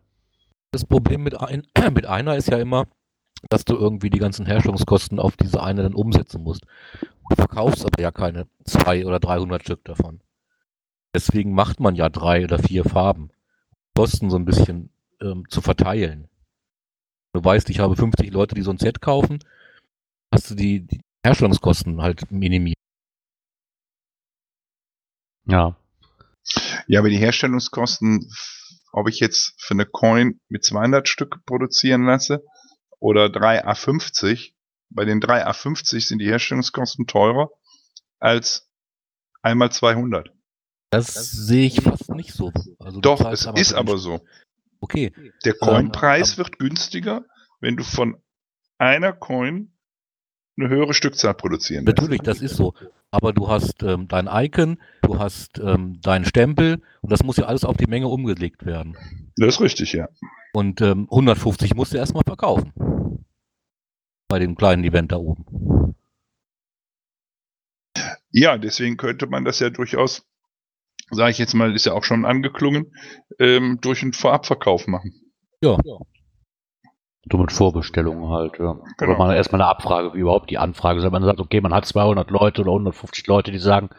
[0.71, 2.85] Das Problem mit, ein, mit einer ist ja immer,
[3.47, 6.65] dass du irgendwie die ganzen Herstellungskosten auf diese eine dann umsetzen musst.
[7.29, 10.21] Du verkaufst aber ja keine zwei oder 300 Stück davon.
[11.13, 13.31] Deswegen macht man ja drei oder vier Farben.
[13.95, 16.29] Kosten so ein bisschen ähm, zu verteilen.
[17.33, 19.39] Du weißt, ich habe 50 Leute, die so ein Set kaufen,
[20.33, 22.77] hast du die, die Herstellungskosten halt minimiert.
[25.45, 25.75] Ja.
[26.87, 28.31] Ja, aber die Herstellungskosten,
[28.93, 32.43] ob ich jetzt für eine Coin mit 200 Stück produzieren lasse
[32.99, 34.53] oder 3 A50,
[34.89, 37.49] bei den 3 A50 sind die Herstellungskosten teurer
[38.19, 38.69] als
[39.41, 40.31] einmal 200.
[40.91, 42.51] Das sehe ich fast nicht so.
[42.79, 44.21] Also Doch, es aber ist aber so.
[44.81, 45.13] Okay,
[45.45, 47.25] Der Coinpreis Ähm, wird günstiger,
[47.59, 48.17] wenn du von
[48.77, 49.73] einer Coin
[50.57, 51.97] eine höhere Stückzahl produzieren lässt.
[51.97, 52.73] Natürlich, das ist so.
[53.11, 57.45] Aber du hast ähm, dein Icon, du hast ähm, deinen Stempel und das muss ja
[57.45, 58.97] alles auf die Menge umgelegt werden.
[59.35, 60.09] Das ist richtig, ja.
[60.53, 62.73] Und ähm, 150 musst du erstmal verkaufen.
[64.27, 65.95] Bei dem kleinen Event da oben.
[68.31, 70.25] Ja, deswegen könnte man das ja durchaus,
[71.09, 72.93] sage ich jetzt mal, ist ja auch schon angeklungen,
[73.39, 75.13] ähm, durch einen Vorabverkauf machen.
[75.61, 75.77] Ja,
[77.31, 78.79] So mit Vorbestellungen halt, ja.
[78.97, 79.11] Genau.
[79.11, 81.05] Oder man erstmal eine Abfrage, wie überhaupt die Anfrage ist.
[81.05, 83.89] Wenn man sagt, okay, man hat 200 Leute oder 150 Leute, die sagen,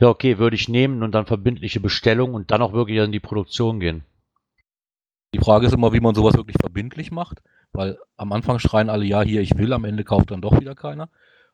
[0.00, 3.20] ja, okay, würde ich nehmen und dann verbindliche Bestellung und dann auch wirklich in die
[3.20, 4.04] Produktion gehen.
[5.34, 7.42] Die Frage ist immer, wie man sowas wirklich verbindlich macht.
[7.72, 10.74] Weil am Anfang schreien alle, ja, hier, ich will, am Ende kauft dann doch wieder
[10.74, 11.08] keiner.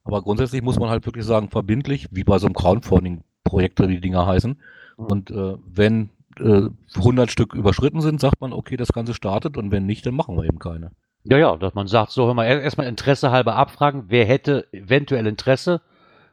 [0.05, 4.27] Aber grundsätzlich muss man halt wirklich sagen, verbindlich, wie bei so einem Crowdfunding-Projekt, die Dinger
[4.27, 4.61] heißen.
[4.97, 9.71] Und äh, wenn äh, 100 Stück überschritten sind, sagt man, okay, das Ganze startet und
[9.73, 10.91] wenn nicht, dann machen wir eben keine.
[11.25, 14.67] Ja, ja, dass man sagt, so, hör mal, erst- erstmal Interesse halber abfragen, wer hätte
[14.73, 15.81] eventuell Interesse.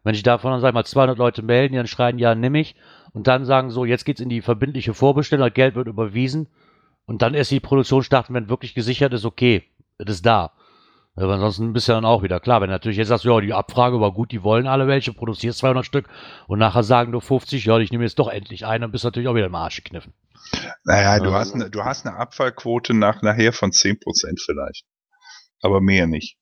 [0.04, 2.56] Wenn ich davon dann, sag ich mal, 200 Leute melden, die dann schreien, ja, nimm
[2.56, 2.76] ich.
[3.14, 6.48] Und dann sagen so, jetzt geht's in die verbindliche Vorbestellung, Geld wird überwiesen.
[7.08, 9.64] Und dann erst die Produktion starten, wenn wirklich gesichert ist, okay,
[9.98, 10.52] es ist da.
[11.16, 12.62] Aber ansonsten bist du dann auch wieder klar.
[12.62, 15.84] Wenn natürlich jetzt sagst, ja, die Abfrage war gut, die wollen alle welche, produzierst 200
[15.84, 16.08] Stück
[16.48, 19.08] und nachher sagen du 50, ja, ich nehme jetzt doch endlich einen, dann bist du
[19.08, 20.14] natürlich auch wieder im Arsch gekniffen.
[20.84, 21.34] Naja, du Ja.
[21.40, 24.86] hast eine, du hast eine Abfallquote nach nachher von 10% vielleicht.
[25.64, 26.38] Aber mehr nicht.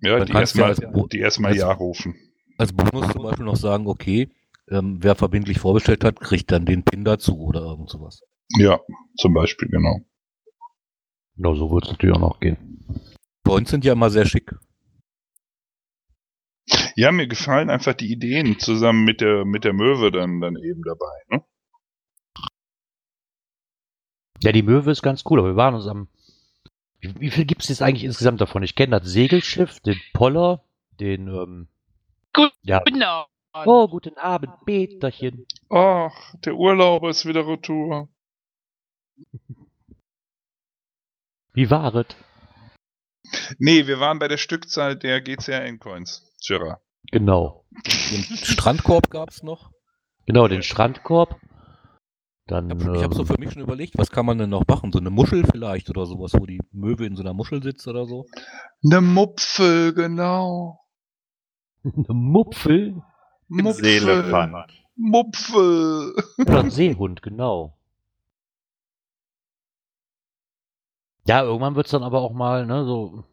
[0.00, 2.16] Ja, die ja erstmal, als Bo- die erstmal als- Ja rufen.
[2.58, 4.30] Als Bonus zum Beispiel noch sagen, okay,
[4.68, 8.22] ähm, wer verbindlich vorbestellt hat, kriegt dann den Pin dazu oder irgend sowas.
[8.58, 8.80] Ja,
[9.16, 10.00] zum Beispiel, genau.
[11.36, 12.78] Ja, so wird es natürlich auch noch gehen.
[13.44, 14.54] Coins sind ja immer sehr schick.
[16.94, 20.82] Ja, mir gefallen einfach die Ideen zusammen mit der, mit der Möwe dann, dann eben
[20.84, 21.12] dabei.
[21.28, 21.44] Ne?
[24.42, 26.08] Ja, die Möwe ist ganz cool, aber wir waren uns am.
[27.00, 28.62] Wie, wie viel gibt es jetzt eigentlich insgesamt davon?
[28.62, 30.64] Ich kenne das Segelschiff, den Poller,
[31.00, 31.28] den.
[31.28, 31.68] Ähm,
[32.32, 32.52] Gut.
[32.62, 32.80] ja.
[32.80, 33.26] Genau.
[33.66, 35.46] Oh, guten Abend, Peterchen.
[35.68, 38.08] Ach, der Urlauber ist wieder retour.
[41.54, 42.06] Wie war es?
[43.58, 46.32] Nee, wir waren bei der Stückzahl der GCRN-Coins.
[46.46, 46.80] Gerard.
[47.10, 47.64] Genau.
[47.84, 49.70] Den Strandkorb gab's noch.
[50.26, 51.40] Genau, den Strandkorb.
[52.46, 52.70] Dann.
[52.70, 54.92] Ich habe hab so ähm, für mich schon überlegt, was kann man denn noch machen?
[54.92, 58.06] So eine Muschel vielleicht oder sowas, wo die Möwe in so einer Muschel sitzt oder
[58.06, 58.26] so.
[58.84, 60.80] Eine Mupfel, genau.
[61.84, 63.02] eine Mupfel.
[63.48, 64.72] Seelefant.
[64.96, 66.14] Mupfel.
[66.38, 67.78] Oder ein Seehund, genau.
[71.26, 73.24] Ja, irgendwann wird es dann aber auch mal, ne, so.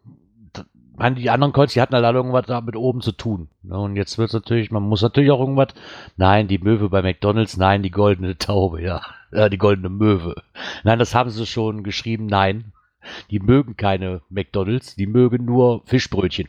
[0.95, 3.49] meine, die anderen Coins, die hatten halt irgendwas da mit oben zu tun.
[3.63, 3.77] Ne?
[3.79, 5.73] Und jetzt wird es natürlich, man muss natürlich auch irgendwas,
[6.17, 10.35] nein, die Möwe bei McDonalds, nein, die goldene Taube, ja, äh, die goldene Möwe.
[10.83, 12.73] Nein, das haben sie schon geschrieben, nein,
[13.31, 16.47] die mögen keine McDonalds, die mögen nur Fischbrötchen.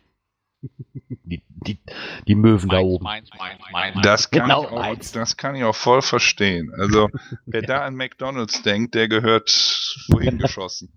[1.25, 1.79] Die, die,
[2.27, 3.05] die Möwen da oben.
[3.05, 4.05] Meins, meins, meins, meins.
[4.05, 6.73] Das kann, Genau, ich auch, das kann ich auch voll verstehen.
[6.79, 7.09] Also,
[7.47, 9.49] wer da an McDonalds denkt, der gehört
[10.09, 10.93] wohin geschossen.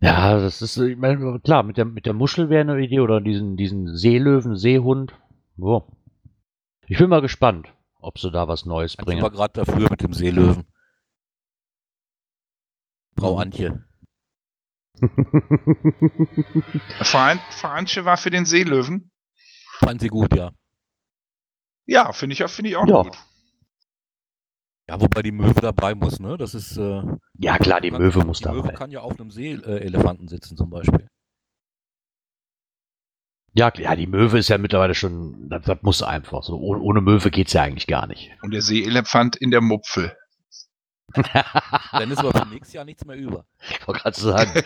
[0.00, 3.20] Ja, das ist, ich meine, klar, mit der, mit der Muschel wäre eine Idee oder
[3.20, 5.14] diesen, diesen Seelöwen, Seehund.
[5.56, 5.88] So.
[6.86, 7.68] Ich bin mal gespannt,
[8.00, 9.20] ob sie da was Neues Ich war bringen.
[9.32, 10.66] gerade dafür mit dem Seelöwen.
[13.18, 13.38] Frau.
[13.38, 13.84] Antje.
[17.02, 19.10] Verein, Veranche war für den Seelöwen.
[19.78, 20.50] Fand sie gut, ja.
[21.86, 23.02] Ja, finde ich, finde ich auch Ja.
[23.02, 23.16] gut.
[24.88, 26.36] Ja, wobei die Möwe dabei muss, ne?
[26.38, 26.76] Das ist.
[26.78, 27.02] Äh,
[27.34, 28.74] ja, klar, die kann- Möwe muss die da Möwe rein.
[28.74, 31.06] kann ja auf einem Seeelefanten sitzen, zum Beispiel.
[33.52, 36.42] Ja, klar, ja, die Möwe ist ja mittlerweile schon, das, das muss einfach.
[36.42, 38.30] So, ohne, ohne Möwe geht's ja eigentlich gar nicht.
[38.42, 40.16] Und der Seeelefant in der Mupfel.
[41.92, 43.44] Dann ist aber für nächstes Jahr nichts mehr über.
[43.70, 44.62] Ich wollte gerade sagen,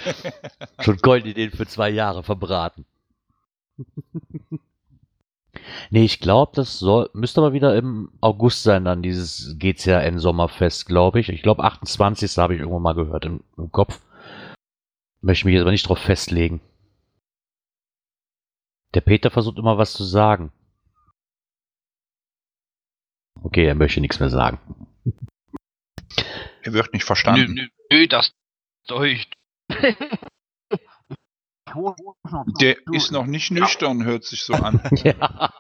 [0.81, 2.85] schon Goldideen für zwei Jahre verbraten.
[5.91, 10.87] nee, ich glaube, das soll, müsste aber wieder im August sein, dann dieses GCRN Sommerfest,
[10.87, 11.29] glaube ich.
[11.29, 12.37] Ich glaube, 28.
[12.39, 14.01] habe ich irgendwann mal gehört im, im Kopf.
[15.21, 16.61] Möchte mich jetzt aber nicht drauf festlegen.
[18.95, 20.53] Der Peter versucht immer was zu sagen.
[23.43, 24.59] Okay, er möchte nichts mehr sagen.
[26.63, 27.55] Er wird nicht Nö, verstanden.
[27.55, 28.33] nö, nö, das
[28.87, 29.29] durch.
[32.61, 34.81] Der ist noch nicht nüchtern, hört sich so an.
[35.05, 35.53] Ja.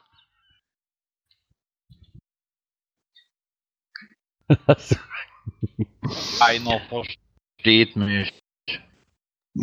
[6.41, 8.33] Einer versteht mich.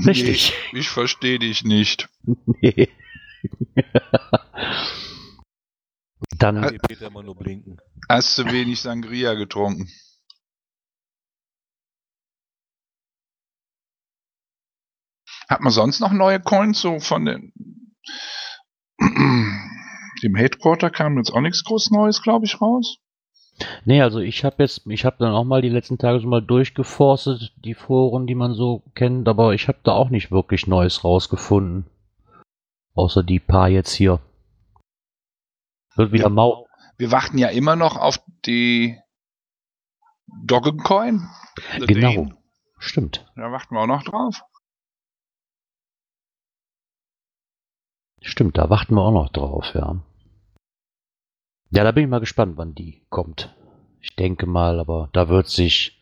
[0.05, 0.53] Richtig.
[0.73, 2.09] Nee, ich verstehe dich nicht.
[2.61, 2.89] Nee.
[6.37, 7.79] Dann, Nee, Peter immer nur blinken.
[8.09, 9.89] Hast du wenig Sangria getrunken?
[15.49, 17.51] Hat man sonst noch neue Coins so von den
[20.23, 22.97] dem Headquarter kam jetzt auch nichts groß Neues, glaube ich, raus.
[23.85, 26.41] nee, also ich habe jetzt, ich habe dann auch mal die letzten Tage so mal
[26.41, 31.03] durchgeforstet, die Foren, die man so kennt, aber ich habe da auch nicht wirklich Neues
[31.03, 31.85] rausgefunden.
[32.93, 34.19] Außer die paar jetzt hier.
[35.95, 36.29] Wird wieder Ja.
[36.29, 36.67] mau.
[36.97, 38.99] Wir warten ja immer noch auf die
[40.43, 41.27] Doggencoin.
[41.87, 42.27] Genau.
[42.77, 43.25] Stimmt.
[43.35, 44.41] Da warten wir auch noch drauf.
[48.21, 50.01] Stimmt, da warten wir auch noch drauf, ja.
[51.71, 53.55] Ja, da bin ich mal gespannt, wann die kommt.
[54.01, 56.01] Ich denke mal, aber da wird sich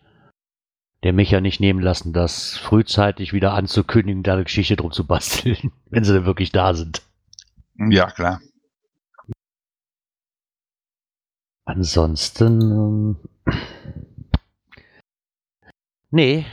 [1.03, 5.71] der Micha nicht nehmen lassen, das frühzeitig wieder anzukündigen, da eine Geschichte drum zu basteln,
[5.89, 7.01] wenn sie denn wirklich da sind.
[7.77, 8.41] Ja, klar.
[11.65, 12.61] Ansonsten.
[12.61, 13.17] ähm,
[16.09, 16.45] Nee,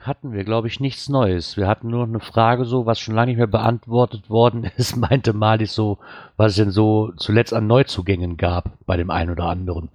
[0.00, 1.56] hatten wir, glaube ich, nichts Neues.
[1.56, 4.96] Wir hatten nur noch eine Frage, so, was schon lange nicht mehr beantwortet worden ist,
[4.96, 5.98] meinte Malis so,
[6.36, 9.90] was es denn so zuletzt an Neuzugängen gab bei dem einen oder anderen.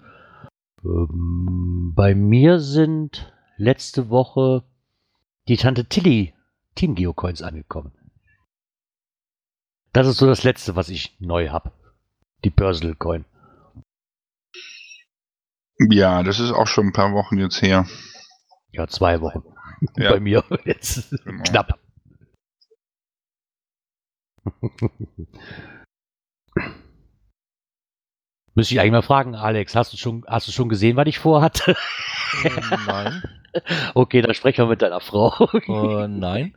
[0.83, 4.63] Ähm, bei mir sind letzte Woche
[5.47, 6.33] die Tante Tilly
[6.75, 7.91] Team Geocoins angekommen.
[9.93, 11.71] Das ist so das letzte, was ich neu habe.
[12.43, 13.25] Die Personal Coin.
[15.89, 17.87] Ja, das ist auch schon ein paar Wochen jetzt her.
[18.71, 19.43] Ja, zwei Wochen.
[19.97, 20.11] Ja.
[20.11, 21.43] Bei mir jetzt Genau.
[21.43, 21.79] knapp.
[28.57, 31.19] Müsste ich eigentlich mal fragen, Alex, hast du schon, hast du schon gesehen, was ich
[31.19, 31.75] vorhatte?
[32.43, 32.49] Äh,
[32.87, 33.23] nein.
[33.93, 35.33] Okay, dann sprechen wir mit deiner Frau.
[35.67, 36.53] Äh, nein.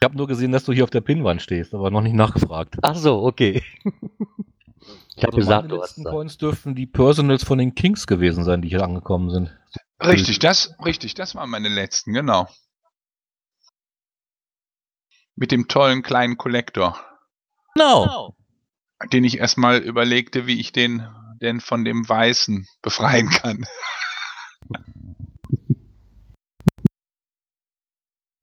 [0.00, 2.76] Ich habe nur gesehen, dass du hier auf der Pinnwand stehst, aber noch nicht nachgefragt.
[2.80, 3.62] Ach so, okay.
[5.16, 6.10] Ich habe Also gesagt, meine du hast letzten da.
[6.10, 9.54] Coins dürften die Personals von den Kings gewesen sein, die hier angekommen sind.
[10.02, 12.48] Richtig, das, richtig, das waren meine letzten, genau.
[15.36, 16.98] Mit dem tollen kleinen Kollektor,
[17.74, 18.34] Genau.
[19.12, 21.06] den ich erstmal überlegte, wie ich den
[21.40, 23.64] denn von dem Weißen befreien kann.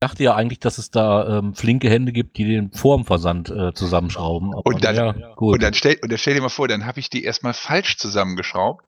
[0.00, 4.52] dachte ja eigentlich, dass es da ähm, flinke Hände gibt, die den Formversand äh, zusammenschrauben.
[4.52, 5.10] Aber Und dann- ja.
[5.34, 7.96] Und dann stell, und dann stell dir mal vor, dann habe ich die erstmal falsch
[7.98, 8.84] zusammengeschraubt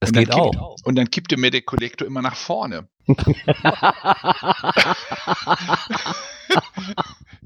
[0.00, 0.76] das geht kippt- auch.
[0.84, 2.88] und dann kippte mir der Kollektor immer nach vorne.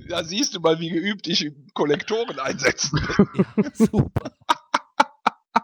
[0.08, 3.00] Da siehst du mal, wie geübt ich Kollektoren einsetzen
[3.56, 3.70] bin.
[3.74, 4.32] Super.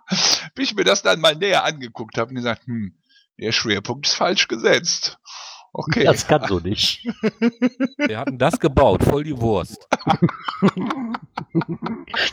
[0.55, 2.95] Bis ich mir das dann mal näher angeguckt habe und gesagt, hm,
[3.39, 5.19] Der Schwerpunkt ist falsch gesetzt.
[5.73, 6.05] Okay.
[6.05, 7.05] Das kann so nicht.
[7.99, 9.87] Wir hatten das gebaut, voll die Wurst.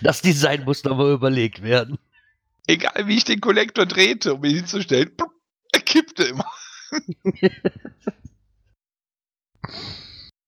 [0.01, 1.97] Das Design muss nochmal überlegt werden.
[2.67, 5.11] Egal wie ich den Kollektor drehte, um ihn hinzustellen,
[5.71, 6.51] er kippte immer.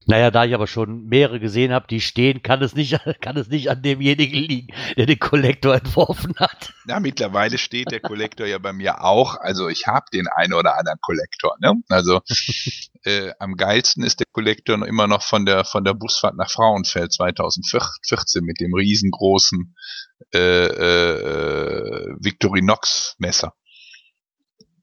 [0.08, 3.50] Naja, da ich aber schon mehrere gesehen habe, die stehen, kann es nicht, kann es
[3.50, 6.74] nicht an demjenigen liegen, der den Kollektor entworfen hat.
[6.88, 9.36] Ja, mittlerweile steht der Kollektor ja bei mir auch.
[9.36, 11.58] Also ich habe den einen oder anderen Kollektor.
[11.60, 11.74] Ne?
[11.90, 12.22] Also
[13.04, 16.50] äh, am geilsten ist der Kollektor noch immer noch von der von der Busfahrt nach
[16.50, 19.76] Frauenfeld 2014 mit dem riesengroßen
[20.34, 23.54] äh, äh, Victorinox Messer.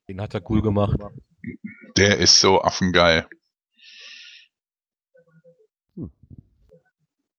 [0.07, 0.99] Den hat er cool gemacht.
[1.97, 3.27] Der ist so affengeil.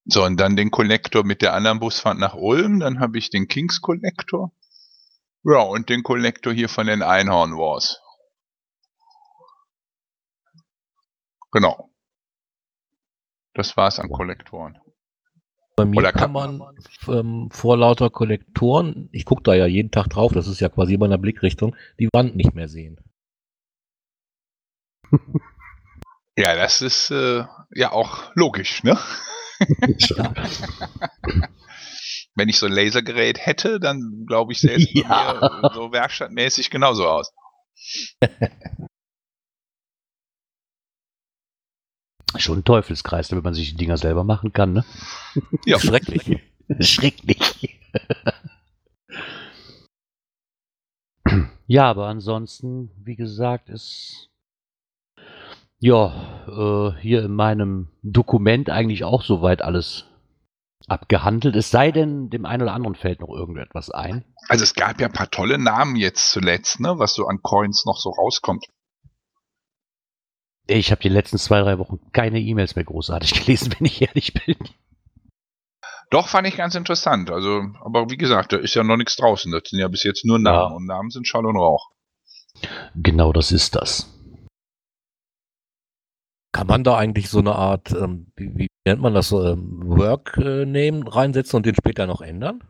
[0.06, 2.80] So, und dann den Kollektor mit der anderen Busfahrt nach Ulm.
[2.80, 4.52] Dann habe ich den Kings Kollektor.
[5.44, 8.00] Ja, und den Kollektor hier von den Einhorn Wars.
[11.52, 11.90] Genau.
[13.54, 14.78] Das war's an Kollektoren.
[15.76, 16.78] Bei mir Oder kann kann- man
[17.08, 20.94] ähm, vor lauter Kollektoren, ich gucke da ja jeden Tag drauf, das ist ja quasi
[20.94, 23.00] immer in der Blickrichtung, die Wand nicht mehr sehen.
[26.38, 29.00] Ja, das ist äh, ja auch logisch, ne?
[32.36, 35.34] Wenn ich so ein Lasergerät hätte, dann glaube ich, sähe es bei Ja.
[35.62, 37.32] mir so werkstattmäßig genauso aus.
[42.38, 44.84] Schon ein Teufelskreis, damit man sich die Dinger selber machen kann, ne?
[45.66, 45.80] Ja.
[45.80, 46.42] Schrecklich.
[46.82, 47.80] Schrecklich.
[51.68, 54.30] Ja, aber ansonsten, wie gesagt, ist
[55.86, 56.14] ja
[56.48, 60.06] äh, hier in meinem Dokument eigentlich auch soweit alles
[60.88, 61.56] abgehandelt.
[61.56, 64.26] Es sei denn, dem einen oder anderen fällt noch irgendetwas ein.
[64.50, 67.86] Also es gab ja ein paar tolle Namen jetzt zuletzt, ne, was so an Coins
[67.86, 68.66] noch so rauskommt.
[70.68, 74.34] Ich habe die letzten zwei, drei Wochen keine E-Mails mehr großartig gelesen, wenn ich ehrlich
[74.34, 74.58] bin.
[76.12, 77.30] Doch, fand ich ganz interessant.
[77.32, 79.52] Also, aber wie gesagt, da ist ja noch nichts draußen.
[79.52, 80.76] Das sind ja bis jetzt nur Namen Ja.
[80.76, 81.90] und Namen sind Schall und Rauch.
[82.96, 84.15] Genau das ist das.
[86.56, 91.04] Kann man da eigentlich so eine Art, ähm, wie, wie nennt man das, ähm, Work-Name
[91.06, 92.64] reinsetzen und den später noch ändern?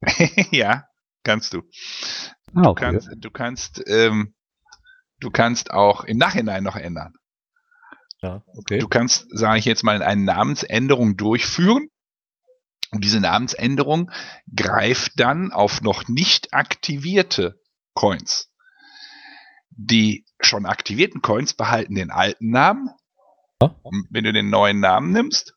[0.50, 0.86] ja,
[1.22, 1.58] kannst du.
[2.54, 4.34] Ah, Du kannst, du kannst, ähm,
[5.18, 7.12] du kannst auch im Nachhinein noch ändern.
[8.22, 8.78] Ja, okay.
[8.78, 11.88] Du kannst, sage ich jetzt mal, eine Namensänderung durchführen.
[12.90, 14.10] Und diese Namensänderung
[14.56, 17.60] greift dann auf noch nicht aktivierte
[17.92, 18.49] Coins.
[19.82, 22.90] Die schon aktivierten Coins behalten den alten Namen.
[23.62, 23.74] Ja.
[24.10, 25.56] Wenn du den neuen Namen nimmst,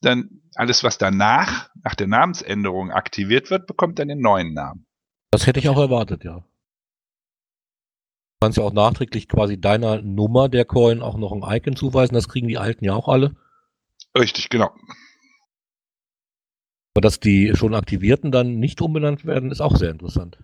[0.00, 4.86] dann alles, was danach, nach der Namensänderung aktiviert wird, bekommt dann den neuen Namen.
[5.30, 6.38] Das hätte ich auch erwartet, ja.
[6.38, 12.14] Du kannst ja auch nachträglich quasi deiner Nummer der Coin auch noch ein Icon zuweisen,
[12.14, 13.36] das kriegen die alten ja auch alle.
[14.18, 14.70] Richtig, genau.
[16.94, 20.38] Aber dass die schon aktivierten dann nicht umbenannt werden, ist auch sehr interessant.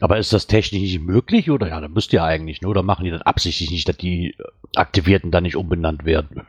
[0.00, 1.50] Aber ist das technisch nicht möglich?
[1.50, 2.68] Oder ja, dann müsste ja eigentlich, ne?
[2.68, 4.44] Oder machen die das absichtlich nicht, dass die äh,
[4.74, 6.42] Aktivierten dann nicht umbenannt werden?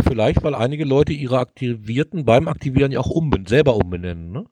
[0.00, 4.46] Vielleicht, weil einige Leute ihre Aktivierten beim Aktivieren ja auch umben selber umbenennen, ne?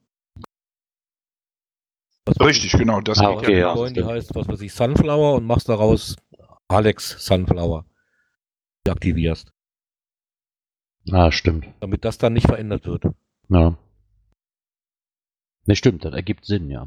[2.26, 3.00] Was Richtig, genau.
[3.00, 5.46] Das Ah, geht okay, ich, ja, eine Coin, die heißt, was weiß ich, Sunflower und
[5.46, 6.16] machst daraus
[6.68, 7.86] Alex Sunflower.
[8.86, 9.52] Die aktivierst.
[11.12, 11.68] Ah, stimmt.
[11.80, 13.04] Damit das dann nicht verändert wird.
[13.48, 13.78] Ja.
[15.66, 16.86] Ne, stimmt, das ergibt Sinn, ja.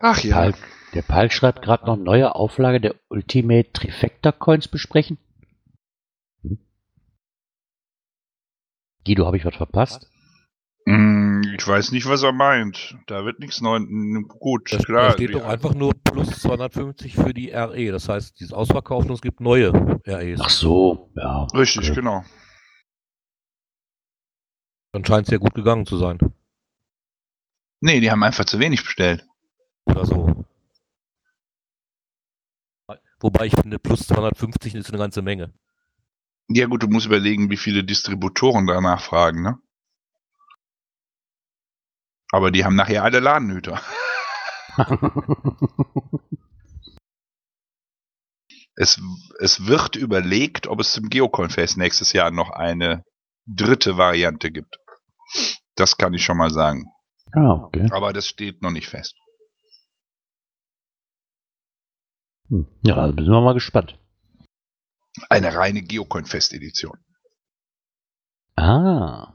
[0.00, 0.34] Ach ja.
[0.36, 0.56] Palk,
[0.94, 5.18] der Palk schreibt gerade noch neue Auflage der Ultimate Trifecta Coins besprechen.
[6.42, 6.58] Hm?
[9.04, 10.10] Guido, habe ich was verpasst?
[10.86, 12.96] Hm, Ich weiß nicht, was er meint.
[13.08, 13.76] Da wird nichts neu.
[13.78, 15.08] Hm, Gut, Das, klar.
[15.08, 17.90] da steht doch einfach nur plus 250 für die RE.
[17.90, 19.72] Das heißt, die ist ausverkauft und es gibt neue
[20.06, 20.40] REs.
[20.42, 21.44] Ach so, ja.
[21.54, 21.96] Richtig, okay.
[21.96, 22.24] genau.
[24.92, 26.18] Dann scheint es ja gut gegangen zu sein.
[27.80, 29.27] Nee, die haben einfach zu wenig bestellt.
[29.88, 30.44] Oder so.
[33.20, 35.52] Wobei ich finde, plus 250 ist eine ganze Menge.
[36.48, 39.58] Ja gut, du musst überlegen, wie viele Distributoren danach fragen, ne?
[42.30, 43.80] Aber die haben nachher alle Ladenhüter.
[48.80, 49.00] Es,
[49.40, 53.02] es wird überlegt, ob es zum Geocoin-Fest nächstes Jahr noch eine
[53.44, 54.78] dritte Variante gibt.
[55.74, 56.86] Das kann ich schon mal sagen.
[57.32, 57.88] ah, okay.
[57.90, 59.16] Aber das steht noch nicht fest.
[62.48, 62.66] Hm.
[62.82, 63.98] Ja, also sind wir mal gespannt.
[65.28, 66.98] Eine reine Geocoin-Fest-Edition.
[68.56, 69.34] Ah.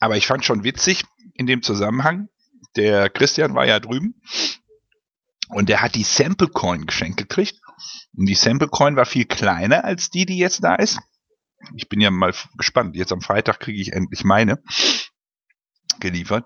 [0.00, 2.28] Aber ich fand schon witzig in dem Zusammenhang,
[2.76, 4.20] der Christian war ja drüben
[5.48, 7.60] und der hat die Sample Coin geschenkt gekriegt.
[8.16, 10.98] Und die Sample Coin war viel kleiner als die, die jetzt da ist.
[11.76, 12.96] Ich bin ja mal gespannt.
[12.96, 14.62] Jetzt am Freitag kriege ich endlich meine
[16.00, 16.44] geliefert.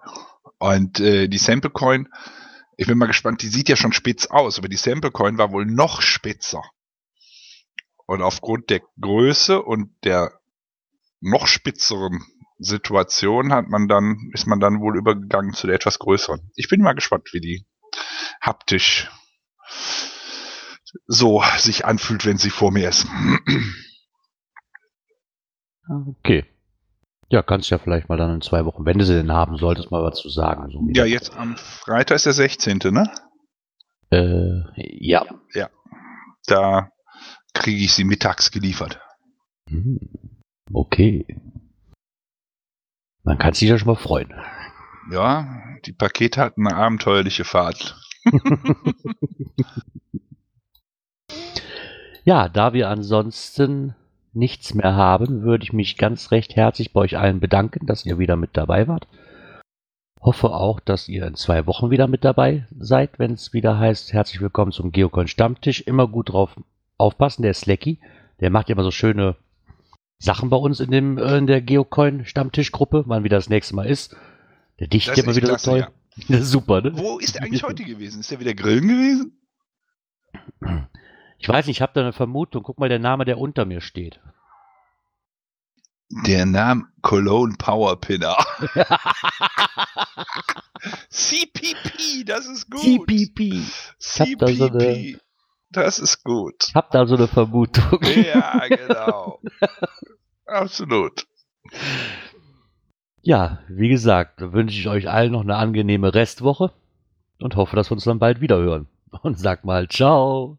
[0.58, 2.08] Und äh, die Sample Coin,
[2.76, 5.52] ich bin mal gespannt, die sieht ja schon spitz aus, aber die Sample Coin war
[5.52, 6.62] wohl noch spitzer.
[8.06, 10.38] Und aufgrund der Größe und der
[11.20, 12.22] noch spitzeren
[12.58, 16.50] Situation hat man dann, ist man dann wohl übergegangen zu der etwas größeren.
[16.54, 17.66] Ich bin mal gespannt, wie die
[18.40, 19.10] haptisch
[21.06, 23.06] so sich anfühlt, wenn sie vor mir ist.
[26.18, 26.44] Okay.
[27.28, 29.90] Ja, kannst ja vielleicht mal dann in zwei Wochen, wenn du sie denn haben solltest,
[29.90, 30.70] mal was zu sagen.
[30.70, 33.10] So Ja, jetzt am Freitag ist der 16., ne?
[34.10, 35.24] Äh, ja.
[36.46, 36.90] Da
[37.52, 39.00] kriege ich sie mittags geliefert.
[39.68, 39.98] Hm.
[40.72, 41.26] Okay.
[43.24, 44.32] Man kann sich ja schon mal freuen.
[45.10, 47.96] Ja, die Pakete hatten eine abenteuerliche Fahrt.
[52.26, 53.94] Ja, da wir ansonsten
[54.36, 58.18] nichts mehr haben, würde ich mich ganz recht herzlich bei euch allen bedanken, dass ihr
[58.18, 59.08] wieder mit dabei wart.
[60.20, 64.12] Hoffe auch, dass ihr in zwei Wochen wieder mit dabei seid, wenn es wieder heißt,
[64.12, 65.80] herzlich willkommen zum Geocoin Stammtisch.
[65.82, 66.56] Immer gut drauf
[66.98, 67.98] aufpassen, der Slacky,
[68.40, 69.36] der macht ja immer so schöne
[70.18, 73.86] Sachen bei uns in, dem, äh, in der Geocoin Stammtischgruppe, wann wieder das nächste Mal
[73.86, 74.16] ist.
[74.80, 75.86] Der dichtet immer wieder klasse, so toll.
[76.28, 76.42] ja.
[76.42, 76.92] Super, ne?
[76.96, 78.20] Wo ist er eigentlich heute gewesen?
[78.20, 79.38] Ist er wieder grillen gewesen?
[81.38, 82.62] Ich weiß nicht, ich habe da eine Vermutung.
[82.62, 84.20] Guck mal, der Name, der unter mir steht.
[86.08, 88.36] Der Name Cologne Power Pinner.
[91.10, 93.08] CPP, das ist gut.
[93.08, 93.50] CPP.
[94.38, 95.18] da so CPP,
[95.70, 96.70] das ist gut.
[96.74, 98.00] Hab da so eine Vermutung.
[98.02, 99.40] Ja, genau.
[100.46, 101.26] Absolut.
[103.22, 106.72] Ja, wie gesagt, wünsche ich euch allen noch eine angenehme Restwoche
[107.40, 108.86] und hoffe, dass wir uns dann bald wieder hören.
[109.22, 110.58] Und sag mal ciao.